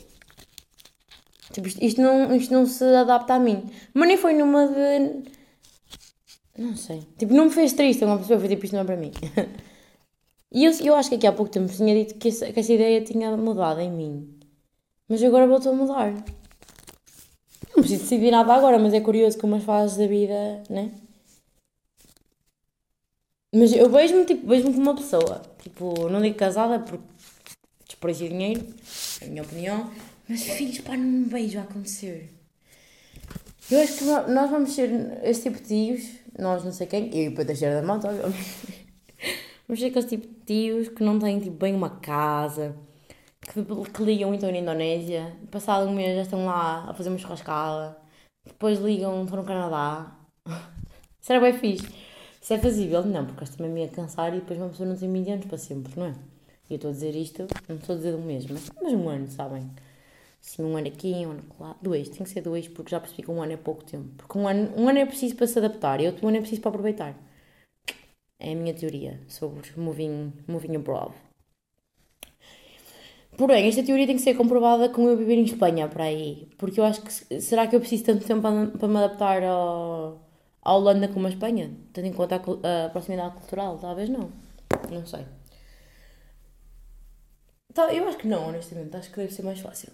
[1.52, 3.70] Tipo, isto, isto, não, isto não se adapta a mim.
[3.94, 5.39] Mas nem foi numa de.
[6.60, 7.08] Não sei.
[7.18, 9.12] Tipo, não me fez triste, uma pessoa foi tipo, isto não é para mim.
[10.52, 12.74] e eu, eu acho que aqui há pouco tempo tinha dito que essa, que essa
[12.74, 14.38] ideia tinha mudado em mim.
[15.08, 16.12] Mas agora voltou a mudar.
[17.70, 20.92] Não preciso decidir nada agora, mas é curioso como as fases da vida, né?
[23.56, 25.42] Mas eu vejo-me tipo, vejo como uma pessoa.
[25.64, 27.06] Tipo, não digo casada porque
[27.88, 28.66] desprecio dinheiro,
[29.22, 29.90] é a minha opinião.
[30.28, 32.30] Mas filhos, pá, não me vejo a acontecer.
[33.72, 37.24] Eu acho que nós vamos ser esse tipo de tios, nós não sei quem, eu
[37.24, 38.88] e o Pedro da Mata, obviamente.
[39.68, 42.76] Vamos ser aqueles tipo de tios que não têm tipo, bem uma casa,
[43.42, 47.18] que, que ligam então na Indonésia, passado um mês já estão lá a fazer uma
[47.18, 47.98] churrascada,
[48.46, 50.16] depois ligam, estão no Canadá.
[51.22, 51.88] Isso era bem fixe.
[52.42, 53.04] Isso é fazível?
[53.06, 55.46] Não, porque acho também me ia cansar e depois uma pessoa não tem 20 anos
[55.46, 56.16] para sempre, não é?
[56.70, 59.10] E eu estou a dizer isto, não estou a dizer do mesmo, mas, mas um
[59.10, 59.70] ano, sabem?
[60.42, 61.76] Assim, um ano aqui, um ano lá.
[61.82, 64.10] Dois, tem que ser dois, porque já percebi que um ano é pouco tempo.
[64.18, 66.62] Porque um ano, um ano é preciso para se adaptar e outro ano é preciso
[66.62, 67.16] para aproveitar.
[68.40, 71.14] É a minha teoria sobre moving, moving abroad.
[73.38, 76.48] Porém, esta teoria tem que ser comprovada com eu viver em Espanha, para aí.
[76.58, 77.42] Porque eu acho que.
[77.42, 80.20] Será que eu preciso tanto tempo para, para me adaptar ao,
[80.62, 81.72] à Holanda como a Espanha?
[81.94, 83.78] Tendo em conta a, a proximidade cultural?
[83.78, 84.32] Talvez não.
[84.92, 85.26] Não sei.
[87.94, 88.96] Eu acho que não, honestamente.
[88.96, 89.92] Acho que deve ser mais fácil.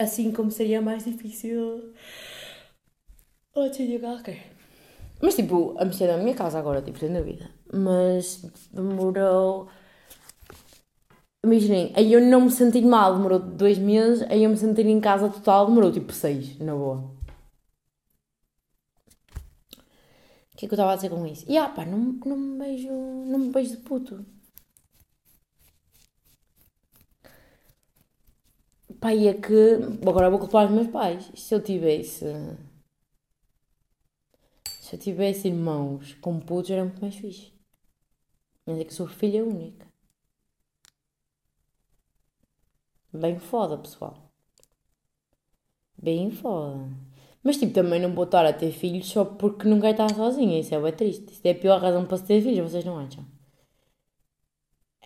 [0.00, 1.92] Assim como seria mais difícil.
[3.54, 4.50] Oh, tinha qualquer.
[5.20, 7.50] Mas tipo, a mexer na minha casa agora, tipo, sem dúvida.
[7.70, 8.42] Mas
[8.72, 9.68] demorou.
[11.44, 15.00] Imaginem, aí eu não me senti mal, demorou dois meses, aí eu me sentir em
[15.00, 17.14] casa total demorou tipo seis, na boa.
[20.54, 21.44] O que é que eu estava a dizer com isso?
[21.46, 22.88] E ah pá, não, não me beijo.
[22.90, 24.24] Não me beijo de puto.
[29.04, 29.78] E é que.
[30.06, 31.30] Agora vou culpar os meus pais.
[31.34, 32.24] Se eu tivesse.
[34.64, 37.52] Se eu tivesse irmãos com putos era muito mais fixe.
[38.66, 39.86] Mas é que sou filha única.
[43.12, 44.16] Bem foda, pessoal.
[45.96, 46.88] Bem foda.
[47.42, 50.60] Mas tipo, também não vou estar a ter filhos só porque quero estar sozinha.
[50.60, 51.32] Isso é bem triste.
[51.32, 53.24] Isso é a pior razão para se ter filhos, vocês não acham?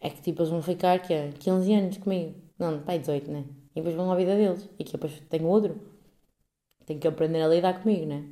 [0.01, 2.35] É que tipo, eles vão ficar que 15 anos comigo.
[2.59, 3.45] Não, pai, 18, né?
[3.75, 4.69] E depois vão à vida deles.
[4.79, 5.79] E que depois tenho outro.
[6.87, 8.25] Tenho que aprender a lidar comigo, né?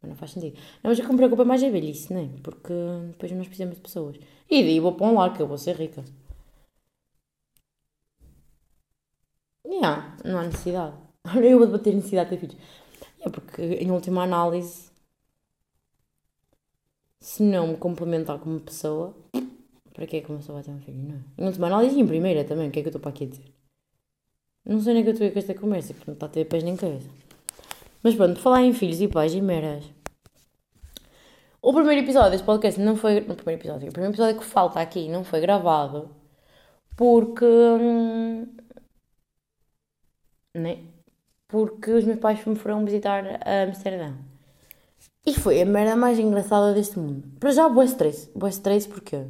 [0.00, 0.56] Mas não faz sentido.
[0.82, 2.30] Não, mas o que me preocupa mais é a velhice, né?
[2.42, 2.72] Porque
[3.12, 4.16] depois nós precisamos de pessoas.
[4.50, 6.04] E daí vou para um lar que eu vou ser rica.
[9.66, 10.96] Yeah, não há necessidade.
[11.42, 12.56] Eu vou debater necessidade de ter filhos.
[13.20, 14.90] É porque, em última análise,
[17.20, 19.14] se não me complementar como pessoa,
[19.94, 21.42] para que é que uma pessoa vai ter um filho, não é?
[21.42, 23.24] Em última análise e em primeira também, o que é que eu estou para aqui
[23.24, 23.61] a dizer?
[24.64, 26.62] Não sei nem que eu estou com esta conversa, porque não está a ter pés
[26.62, 27.08] nem cabeça.
[28.02, 29.84] Mas pronto, falar em filhos e pais e meras.
[31.60, 33.20] O primeiro episódio deste podcast não foi.
[33.20, 36.10] No primeiro episódio, o primeiro episódio que falta aqui não foi gravado
[36.96, 37.44] porque.
[37.44, 38.46] Hum,
[40.54, 40.78] né?
[41.48, 44.14] Porque os meus pais me foram visitar a Amsterdã.
[45.24, 47.22] E foi a merda mais engraçada deste mundo.
[47.38, 48.30] Para já, boa stress.
[48.34, 49.24] Boa stress porque.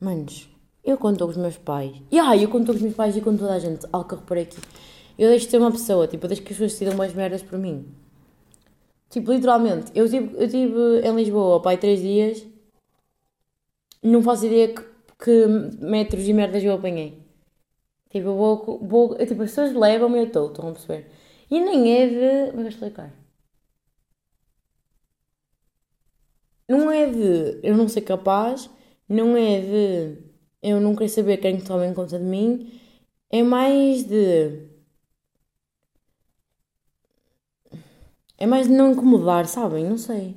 [0.00, 0.48] Manos,
[0.86, 1.92] eu conto com os meus pais.
[2.10, 3.86] E ah, eu conto com os meus pais e com toda a gente.
[3.92, 4.56] Algo que eu reparei aqui.
[5.18, 7.42] Eu deixo de ser uma pessoa, tipo, eu deixo que as pessoas decidam mais merdas
[7.42, 7.86] por mim.
[9.10, 12.46] Tipo, literalmente, eu estive eu tive em Lisboa, pai, três dias.
[14.02, 14.82] não faço ideia que,
[15.18, 15.46] que
[15.80, 17.18] metros e merdas eu apanhei.
[18.10, 21.10] Tipo, vou, vou eu, tipo, as pessoas levam-me e eu estou, estão a perceber?
[21.50, 22.52] E nem é de.
[22.56, 23.12] Vou explicar.
[26.68, 28.68] Não é de eu não ser capaz,
[29.08, 30.25] não é de
[30.70, 32.80] eu não querer saber quem toma em conta de mim,
[33.30, 34.68] é mais de.
[38.38, 39.84] É mais de não incomodar, sabem?
[39.84, 40.34] Não sei.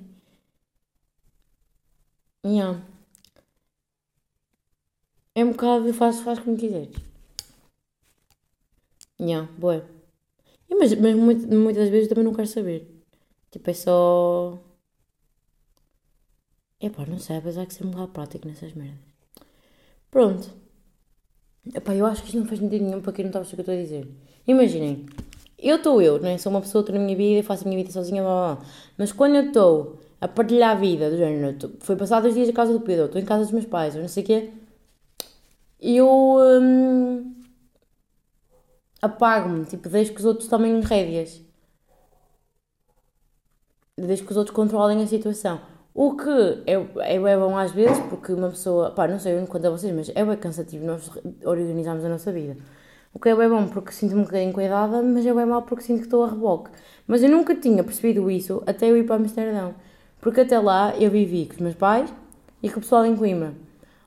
[2.44, 2.76] Yeah.
[5.34, 6.96] É um bocado faz, faz como quiseres.
[9.20, 9.86] Yeah, boa.
[10.80, 12.80] Mas mas muito- muitas vezes também não quero saber.
[13.52, 14.60] Tipo, é só.
[16.86, 19.09] Epá, não sei, apesar de ser um bocado prático nessas merdas.
[20.12, 20.50] Pronto.
[21.74, 23.46] Epá, eu acho que isto não faz sentido nenhum para quem não está a o
[23.46, 24.08] que eu estou a dizer.
[24.48, 25.06] Imaginem,
[25.58, 26.38] eu estou eu, não é?
[26.38, 28.66] Sou uma pessoa, estou na minha vida, faço a minha vida sozinha, blá, blá, blá.
[28.98, 32.54] Mas quando eu estou a partilhar a vida, do género, foi passar dois dias a
[32.54, 34.50] casa do Pedro, estou em casa dos meus pais, ou não sei o quê,
[35.80, 36.08] eu
[36.62, 37.36] hum,
[39.02, 41.42] apago-me, tipo, deixo que os outros tomem rédeas.
[43.98, 45.62] Deixo que os outros controlem a situação.
[45.94, 49.68] O que é, é, é bom às vezes, porque uma pessoa, pá, não sei quanto
[49.68, 51.10] a vocês, mas é bem cansativo nós
[51.44, 52.56] organizarmos a nossa vida.
[53.14, 55.84] O que é bem bom porque sinto-me um bocadinho cuidada, mas é bem mau porque
[55.84, 56.70] sinto que estou a reboque.
[57.08, 59.74] Mas eu nunca tinha percebido isso até eu ir para Amsterdão.
[60.22, 62.14] Porque até lá eu vivi com os meus pais
[62.62, 63.54] e com o pessoal em Coimbra.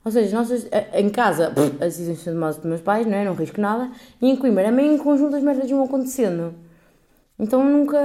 [0.04, 0.50] Ou seja, nós
[0.94, 3.24] em casa, as decisões são tomadas pelos meus pais, não é?
[3.24, 3.90] Não risco nada.
[4.20, 6.54] E em Coimbra, é meio em conjunto as merdas iam acontecendo.
[7.38, 7.98] Então eu nunca,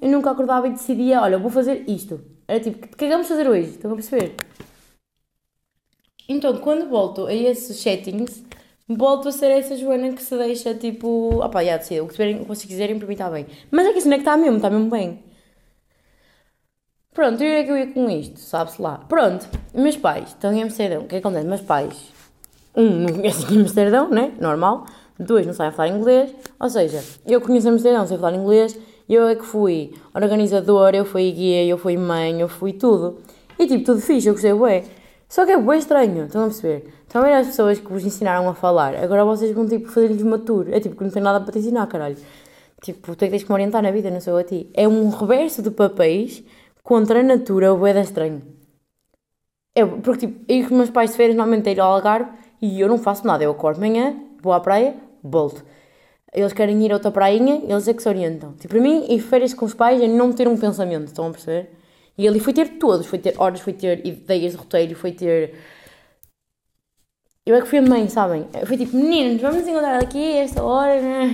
[0.00, 2.20] eu nunca acordava e decidia, olha, vou fazer isto.
[2.48, 3.68] Era tipo, o que é que vamos fazer hoje?
[3.68, 4.34] Estão a perceber?
[6.26, 8.42] Então, quando volto a esses settings,
[8.88, 12.64] volto a ser essa Joana que se deixa tipo, opá, já decidi, o que vocês
[12.64, 13.46] quiserem, para mim está bem.
[13.70, 15.22] Mas é que isso não é que está mesmo, está mesmo bem.
[17.12, 18.38] Pronto, e onde é que eu ia com isto?
[18.40, 18.98] Sabe-se lá.
[19.08, 21.02] Pronto, meus pais estão em Amsterdão.
[21.02, 21.46] O que é que acontece?
[21.46, 22.12] Meus pais,
[22.74, 24.32] um, não conhecem Amsterdão, né?
[24.40, 24.86] Normal.
[25.18, 26.32] Dois, não sabem falar inglês.
[26.60, 28.78] Ou seja, eu conheço Amsterdão, sei falar inglês.
[29.08, 33.18] Eu é que fui organizadora, eu fui guia, eu fui mãe, eu fui tudo.
[33.58, 34.84] E tipo, tudo fixe, eu gostei bué.
[35.28, 36.92] Só que é bué estranho, estão a perceber?
[37.08, 40.66] Também as pessoas que vos ensinaram a falar, agora vocês vão tipo fazer-lhes uma tour.
[40.70, 42.16] É tipo que não tem nada para te ensinar, caralho.
[42.82, 44.70] Tipo, tu é que tens que me orientar na vida, não sou a ti.
[44.74, 46.44] É um reverso de papéis
[46.82, 48.42] contra a natura, bué da estranho.
[49.74, 52.30] É, porque tipo, eu os meus pais de férias normalmente é ir ao Algarve
[52.60, 53.42] e eu não faço nada.
[53.44, 55.64] Eu acordo de manhã, vou à praia, volto.
[56.32, 58.52] Eles querem ir a outra prainha, eles é que se orientam.
[58.54, 61.30] Tipo, para mim, ir férias com os pais é não ter um pensamento, estão a
[61.30, 61.70] perceber?
[62.16, 65.54] E ali foi ter todos, foi ter horas, foi ter ideias de roteiro, foi ter.
[67.46, 68.46] Eu é que fui a mãe, sabem?
[68.66, 71.00] Foi tipo, meninos, vamos encontrar aqui esta hora.
[71.00, 71.28] né?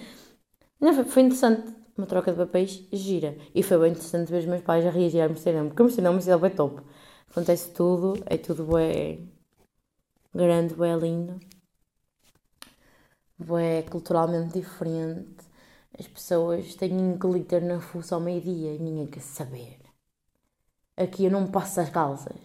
[0.80, 1.74] Não, foi, foi interessante.
[1.96, 3.36] Uma troca de papéis gira.
[3.54, 6.14] E foi bem interessante ver os meus pais a reagir a Amsterdão, porque Amsterdão é
[6.14, 6.80] uma cidade bem top.
[7.30, 9.30] Acontece tudo, é tudo bem
[10.34, 11.38] grande, bem lindo.
[13.40, 15.48] Bem culturalmente diferente.
[15.98, 19.78] As pessoas têm glitter na fuça ao meio-dia e ninguém quer saber.
[20.94, 22.36] Aqui eu não passo as calças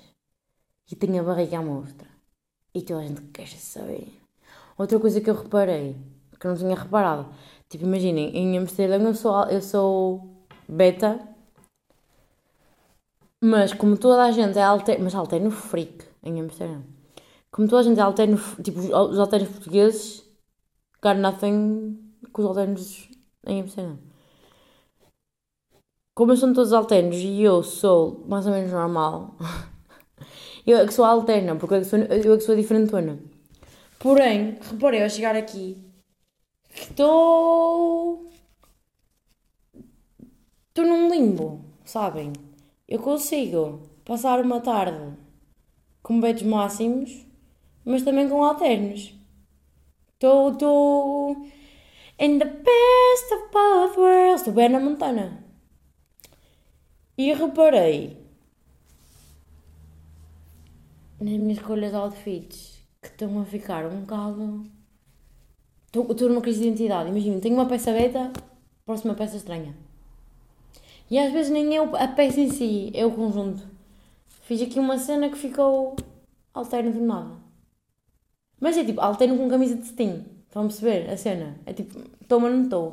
[0.89, 2.07] e tenho a barriga à mostra.
[2.73, 4.21] E toda a gente quer saber.
[4.77, 5.97] Outra coisa que eu reparei,
[6.39, 7.29] que não tinha reparado,
[7.69, 11.19] tipo, imaginem, em Amsterdão eu sou, eu sou beta,
[13.43, 16.83] mas como toda a gente é alterno, mas alterno freak em Amsterdão.
[17.51, 20.24] Como toda a gente é alterno, tipo, os alternos portugueses
[21.05, 21.99] got nothing
[22.33, 23.09] com os alternos
[23.45, 23.99] em Amsterdão.
[26.15, 29.35] Como eles são todos alternos e eu sou mais ou menos normal,
[30.65, 33.19] eu é que sou alterna, porque eu é que sou, eu é que sou diferentona.
[33.99, 35.77] Porém, reparei ao chegar aqui
[36.69, 38.27] que estou.
[40.69, 42.33] Estou num limbo, sabem?
[42.87, 45.13] Eu consigo passar uma tarde
[46.01, 47.25] com betos máximos,
[47.85, 49.14] mas também com alternos.
[50.21, 51.35] Estou.
[52.17, 54.47] In the best of both worlds.
[54.47, 55.43] Bem na Montana.
[57.17, 58.17] E reparei
[61.19, 64.63] nas minhas escolhas de outfits que estão a ficar um bocado.
[65.93, 67.09] Estou numa crise de identidade.
[67.09, 68.31] Imagina, tenho uma peça beta,
[68.85, 69.75] próxima peça estranha.
[71.09, 73.67] E às vezes nem é a peça em si, é o conjunto.
[74.43, 75.95] Fiz aqui uma cena que ficou
[76.53, 77.44] alterno de nada.
[78.65, 80.13] Mas é tipo, alterno com camisa de cetim.
[80.47, 81.49] Estão a perceber a cena?
[81.69, 81.93] É tipo,
[82.23, 82.87] estou, mas não estou.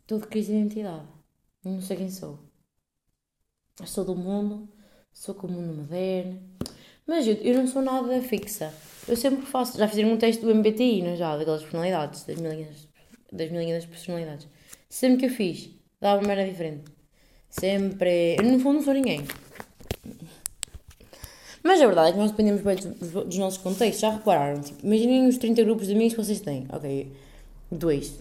[0.00, 1.08] Estou de crise de identidade.
[1.64, 2.34] Não sei quem sou.
[3.86, 4.68] Sou do mundo,
[5.12, 6.40] sou com o mundo moderno.
[7.06, 8.72] Mas eu, eu não sou nada fixa.
[9.08, 9.78] Eu sempre faço.
[9.78, 11.36] Já fizeram um teste do MBTI, não é já?
[11.36, 12.88] Daquelas personalidades, das mil, e das-
[13.32, 14.48] das personalidades.
[14.88, 15.70] Sempre que eu fiz,
[16.00, 16.84] dava uma merda diferente.
[17.50, 18.36] Sempre.
[18.38, 19.22] Eu no fundo não sou ninguém.
[21.62, 24.00] Mas a verdade é que nós dependemos bem dos, nossos contextos.
[24.00, 24.60] Já repararam?
[24.60, 26.66] Tipo, imaginem os 30 grupos de amigos que vocês têm.
[26.70, 27.12] Ok,
[27.70, 28.20] dois.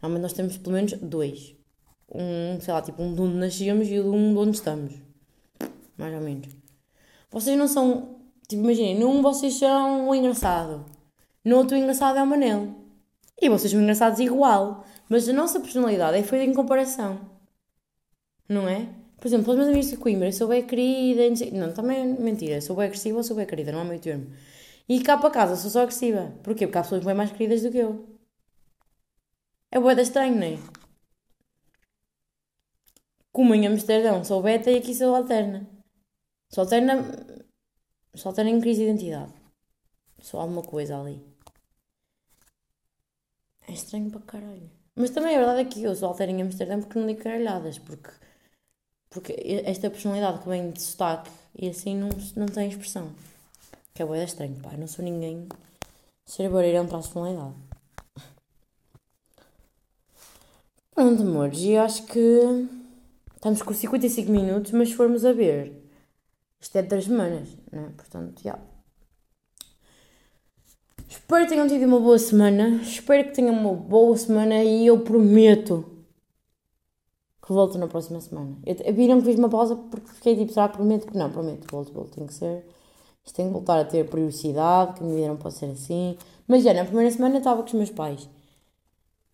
[0.00, 1.54] Normalmente nós temos pelo menos dois.
[2.14, 4.92] Um, sei lá, tipo um de onde nascemos e um de onde estamos.
[5.96, 6.48] Mais ou menos.
[7.30, 8.20] Vocês não são.
[8.46, 10.84] Tipo, imaginem, num vocês são o engraçado.
[11.44, 12.68] No outro o engraçado é o Manel.
[13.40, 14.84] E vocês são engraçados igual.
[15.08, 17.18] Mas a nossa personalidade é feita em comparação.
[18.48, 18.88] Não é?
[19.24, 21.22] Por exemplo, os meus amigos de Coimbra, sou bem querida.
[21.52, 22.60] Não, também é mentira.
[22.60, 24.26] Sou bem agressiva ou sou bem querida, não há meio termo.
[24.86, 26.30] E cá para casa sou só agressiva.
[26.42, 26.66] Porquê?
[26.66, 28.06] Porque há pessoas bem mais queridas do que eu.
[29.70, 30.58] É boeda estranho, não é?
[33.32, 35.66] Como em Amsterdão sou beta e aqui sou alterna.
[36.50, 36.92] Sou alterna.
[38.14, 39.32] Sou alterna em crise de identidade.
[40.20, 41.18] Sou alguma coisa ali.
[43.66, 44.70] É estranho para caralho.
[44.94, 47.78] Mas também a verdade é que eu sou alterna em Amsterdão porque não digo caralhadas.
[47.78, 48.10] Porque,
[49.14, 53.08] porque esta personalidade que vem de sotaque e assim não, não tem expressão.
[53.94, 54.72] Que é boeda estranho, pá.
[54.76, 55.46] Não sou ninguém.
[56.26, 57.54] Ser barreirão para a personalidade.
[60.92, 62.68] Pronto, amores, e acho que
[63.36, 65.72] estamos com 55 minutos, mas se formos a ver,
[66.60, 67.92] isto é de 3 semanas, né?
[67.96, 68.58] Portanto, já.
[71.08, 75.00] Espero que tenham tido uma boa semana, espero que tenham uma boa semana e eu
[75.00, 75.93] prometo
[77.44, 78.56] que volto na próxima semana.
[78.64, 81.06] Eu, viram que fiz uma pausa porque fiquei tipo, será que prometo?
[81.16, 82.64] Não, prometo, volto, volto, tem que ser.
[83.24, 86.16] Isto tem que voltar a ter periodicidade, que a minha vida não pode ser assim.
[86.48, 88.24] Mas já, na primeira semana estava com os meus pais.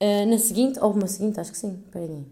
[0.03, 1.83] Uh, na seguinte, ou uma seguinte, acho que sim.
[1.87, 2.27] Espera aí.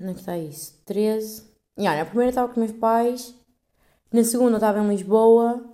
[0.00, 0.80] Onde é que está isso?
[0.84, 1.44] 13.
[1.78, 3.34] Yeah, na primeira estava com os meus pais.
[4.12, 5.73] Na segunda estava em Lisboa.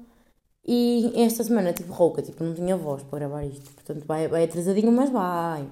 [0.73, 3.69] E esta semana estive rouca, tipo, não tinha voz para gravar isto.
[3.73, 5.69] Portanto, vai, vai atrasadinho, mas vai.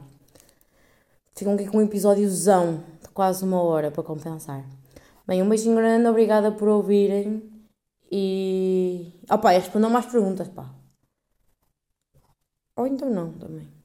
[1.36, 4.64] Ficam aqui com um episódiozão de quase uma hora para compensar.
[5.24, 7.48] Bem, um beijinho grande, obrigada por ouvirem.
[8.10, 9.12] E.
[9.28, 10.68] Ah, pá, respondam mais perguntas, pá.
[12.74, 13.77] Ou então não, também.